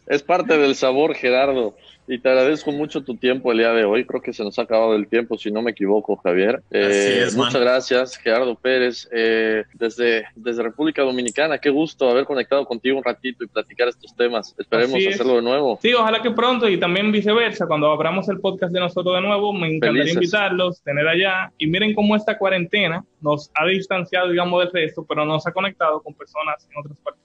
es 0.06 0.22
parte 0.22 0.58
del 0.58 0.74
sabor, 0.74 1.14
Gerardo. 1.14 1.74
Y 2.08 2.18
te 2.18 2.28
agradezco 2.28 2.72
mucho 2.72 3.04
tu 3.04 3.16
tiempo 3.16 3.52
el 3.52 3.58
día 3.58 3.72
de 3.72 3.84
hoy. 3.84 4.04
Creo 4.04 4.20
que 4.20 4.32
se 4.32 4.42
nos 4.42 4.58
ha 4.58 4.62
acabado 4.62 4.96
el 4.96 5.06
tiempo, 5.06 5.38
si 5.38 5.52
no 5.52 5.62
me 5.62 5.70
equivoco, 5.70 6.16
Javier. 6.16 6.60
Eh, 6.72 7.28
muchas 7.36 7.60
gracias, 7.60 8.16
Gerardo 8.18 8.56
Pérez, 8.56 9.08
eh, 9.12 9.64
desde, 9.74 10.24
desde 10.34 10.64
República 10.64 11.02
Dominicana. 11.02 11.58
Qué 11.58 11.70
gusto 11.70 12.10
haber 12.10 12.24
conectado 12.24 12.66
contigo 12.66 12.98
un 12.98 13.04
ratito 13.04 13.44
y 13.44 13.46
platicar 13.46 13.86
estos 13.86 14.16
temas. 14.16 14.52
Esperemos 14.58 14.96
hacerlo 14.96 15.36
de 15.36 15.42
nuevo. 15.42 15.78
Sí, 15.80 15.94
ojalá 15.94 16.20
que 16.20 16.32
pronto 16.32 16.68
y 16.68 16.78
también 16.78 17.12
viceversa. 17.12 17.68
Cuando 17.68 17.90
abramos 17.92 18.28
el 18.28 18.40
podcast 18.40 18.72
de 18.72 18.80
nosotros 18.80 19.14
de 19.14 19.20
nuevo, 19.20 19.52
me 19.52 19.68
encantaría 19.68 20.12
invitarlos, 20.12 20.82
tener 20.82 21.06
allá. 21.06 21.52
Y 21.56 21.68
miren 21.68 21.94
cómo 21.94 22.16
esta 22.16 22.36
cuarentena 22.36 23.04
nos 23.22 23.50
ha 23.54 23.66
distanciado, 23.66 24.30
digamos, 24.30 24.64
del 24.64 24.72
resto, 24.72 25.04
pero 25.08 25.24
nos 25.24 25.46
ha 25.46 25.52
conectado 25.52 26.02
con 26.02 26.14
personas 26.14 26.66
en 26.70 26.78
otras 26.78 26.98
partes 26.98 27.22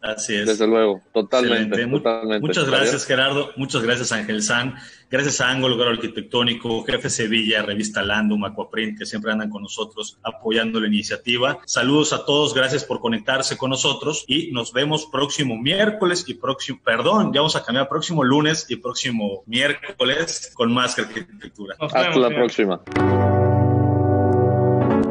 Así 0.00 0.34
es. 0.34 0.46
Desde 0.46 0.66
luego, 0.66 1.00
totalmente. 1.12 1.86
Muchas 1.86 2.68
gracias, 2.68 3.04
Gerardo. 3.06 3.50
Muchas 3.56 3.82
gracias, 3.82 4.12
Ángel 4.12 4.42
San. 4.42 4.74
Gracias 5.10 5.40
a 5.40 5.50
Ángulo 5.50 5.82
Arquitectónico, 5.82 6.82
Jefe 6.84 7.10
Sevilla, 7.10 7.62
Revista 7.62 8.02
Landum, 8.02 8.44
Aquaprint, 8.44 8.98
que 8.98 9.06
siempre 9.06 9.32
andan 9.32 9.50
con 9.50 9.62
nosotros 9.62 10.18
apoyando 10.22 10.80
la 10.80 10.86
iniciativa. 10.86 11.58
Saludos 11.66 12.12
a 12.12 12.24
todos, 12.24 12.54
gracias 12.54 12.84
por 12.84 13.00
conectarse 13.00 13.56
con 13.56 13.70
nosotros 13.70 14.24
y 14.28 14.52
nos 14.52 14.72
vemos 14.72 15.06
próximo 15.06 15.56
miércoles 15.56 16.24
y 16.28 16.34
próximo, 16.34 16.80
perdón, 16.84 17.32
ya 17.32 17.40
vamos 17.40 17.56
a 17.56 17.64
cambiar 17.64 17.88
próximo 17.88 18.22
lunes 18.22 18.66
y 18.68 18.76
próximo 18.76 19.42
miércoles 19.46 20.52
con 20.54 20.72
más 20.72 20.98
arquitectura. 20.98 21.74
Hasta 21.80 22.16
la 22.16 22.28
próxima. 22.28 22.80